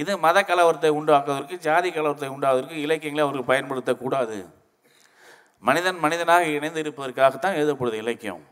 இது 0.02 0.12
மத 0.26 0.38
கலவரத்தை 0.50 0.90
உண்டாக்குவதற்கு 1.00 1.56
ஜாதி 1.66 1.90
கலவரத்தை 1.90 2.30
உண்டாவதற்கு 2.36 2.82
இலக்கியங்களை 2.86 3.24
அவருக்கு 3.26 3.52
பயன்படுத்தக்கூடாது. 3.52 4.38
மனிதன் 5.68 6.00
மனிதனாக 6.06 6.46
இணைந்து 6.58 6.82
இருப்பதற்காகத்தான் 6.84 7.58
எழுதப்படுது 7.60 8.02
இலக்கியம். 8.04 8.44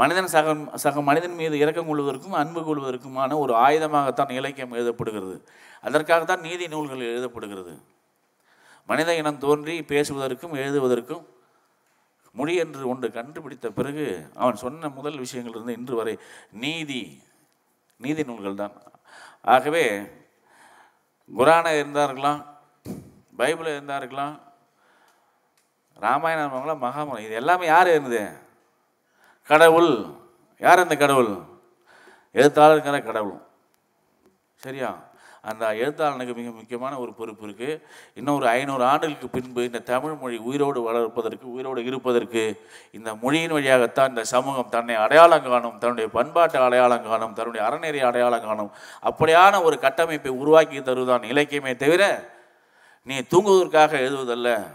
மனிதன் 0.00 0.32
சக 0.34 0.54
சக 0.84 1.00
மனிதன் 1.10 1.36
மீது 1.40 1.56
இறக்கம் 1.62 1.88
கொள்வதற்கும் 1.90 2.38
அன்பு 2.40 2.60
கொள்வதற்குமான 2.68 3.38
ஒரு 3.44 3.52
ஆயுதமாகத்தான் 3.66 4.32
இலக்கியம் 4.40 4.74
எழுதப்படுகிறது. 4.80 5.36
அதற்காகத்தான் 5.86 6.44
நீதி 6.48 6.66
நூல்கள் 6.74 7.08
எழுதப்படுகிறது. 7.12 7.74
மனித 8.88 9.14
இனம் 9.14 9.38
தோன்றி 9.38 9.82
பேசுவதற்கும் 9.82 10.54
எழுதுவதற்கும் 10.54 11.24
மொழி 12.32 12.54
என்று 12.54 12.88
ஒன்று 12.88 13.12
கண்டுபிடித்த 13.12 13.70
பிறகு 13.70 14.30
அவன் 14.34 14.56
சொன்ன 14.56 14.88
முதல் 14.88 15.18
விஷயங்களிலிருந்து 15.18 15.68
இன்று 15.68 15.94
வரை 15.94 16.18
நீதி 16.50 17.22
நீதி 17.96 18.22
நூல்கள் 18.22 18.54
தான் 18.54 18.72
ஆகவே 19.42 19.84
குரானை 21.36 21.72
இருந்தார்களாம் 21.80 22.42
இருக்கலாம் 23.38 23.72
இருந்தார்களாம் 23.72 23.98
இருக்கலாம் 23.98 24.36
ராமாயணம் 25.96 26.52
இருக்கலாம் 26.52 26.82
மகாபாரதம் 26.82 27.24
இது 27.24 27.34
எல்லாமே 27.34 27.66
யார் 27.66 27.88
இருந்தது 27.88 28.22
கடவுள். 29.48 29.92
யார் 30.62 30.78
அந்த 30.78 30.96
கடவுள்? 30.96 31.30
எழுத்தாளருங்கிற 32.34 33.04
கடவுள். 33.04 33.38
சரியா? 34.60 35.07
அந்த 35.40 35.66
எழுத்தாளனுக்கு 35.74 36.34
மிக 36.34 36.50
முக்கியமான 36.50 36.98
ஒரு 36.98 37.12
பொறுப்பு 37.12 37.46
இருக்குது 37.46 37.82
இன்னும் 38.14 38.34
ஒரு 38.34 38.48
ஐநூறு 38.48 38.84
ஆண்டுகளுக்கு 38.84 39.28
பின்பு 39.28 39.64
இந்த 39.64 39.78
தமிழ் 39.78 40.14
மொழி 40.14 40.36
உயிரோடு 40.36 40.82
வளர்ப்பதற்கு 40.82 41.52
உயிரோடு 41.52 41.84
இருப்பதற்கு 41.84 42.66
இந்த 42.92 43.14
மொழியின் 43.14 43.50
வழியாகத்தான் 43.50 44.08
இந்த 44.08 44.24
சமூகம் 44.24 44.68
தன்னை 44.68 44.94
அடையாளம் 44.94 45.42
காணும் 45.42 45.78
தன்னுடைய 45.78 46.10
பண்பாட்டு 46.10 46.58
அடையாளம் 46.58 47.06
காணும் 47.08 47.32
தன்னுடைய 47.32 47.68
அறநெறி 47.68 47.98
அடையாளம் 47.98 48.42
காணும். 48.42 48.70
அப்படியான 49.02 49.62
ஒரு 49.62 49.78
கட்டமைப்பை 49.78 50.32
உருவாக்கி 50.32 50.78
தருவதான் 50.78 51.28
இலக்கியமே 51.32 51.76
தவிர 51.76 52.30
நீ 53.02 53.18
தூங்குவதற்காக 53.18 53.98
எழுதுவதல்ல. 53.98 54.66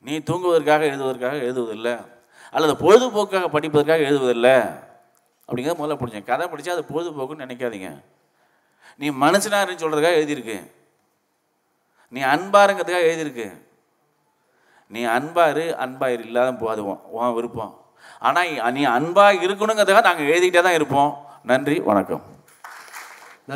நீ 0.00 0.16
தூங்குவதற்காக 0.16 0.84
எழுதுவதற்காக 0.84 1.36
எழுதுவதில்லை. 1.36 2.06
அல்லது 2.50 2.74
பொழுதுபோக்காக 2.74 3.48
படிப்பதற்காக 3.48 4.02
எழுதுவதில்லை. 4.10 4.78
அப்படிங்கிறத 5.48 5.76
முதல்ல 5.80 5.96
பிடிச்சேன் 6.00 6.24
கதை 6.24 6.46
படித்தா 6.46 6.68
அது 6.68 6.84
பொழுதுபோக்குன்னு 6.88 7.38
நினைக்காதீங்க. 7.38 8.00
நீ 9.00 9.08
மனுஷனாருன்னு 9.24 9.82
சொல்கிறதுக்காக 9.82 10.18
எழுதியிருக்கு. 10.20 10.56
நீ 12.14 12.20
அன்பாருங்கிறதுக்காக 12.32 13.08
எழுதியிருக்கு. 13.10 13.46
நீ 14.94 15.00
அன்பாரு 15.16 15.64
அன்பாயிரு 15.84 16.24
இல்லாத 16.28 16.50
போதுவோம் 16.62 17.00
உன் 17.16 17.34
விருப்பம். 17.36 17.72
ஆனால் 18.26 18.72
நீ 18.78 18.82
அன்பாக 18.96 19.46
இருக்கணுங்கிறதுக்காக 19.46 20.08
நாங்கள் 20.08 20.30
எழுதிக்கிட்டே 20.32 20.62
தான் 20.66 20.78
இருப்போம். 20.80 21.10
நன்றி 21.50 21.76
வணக்கம். 21.90 22.22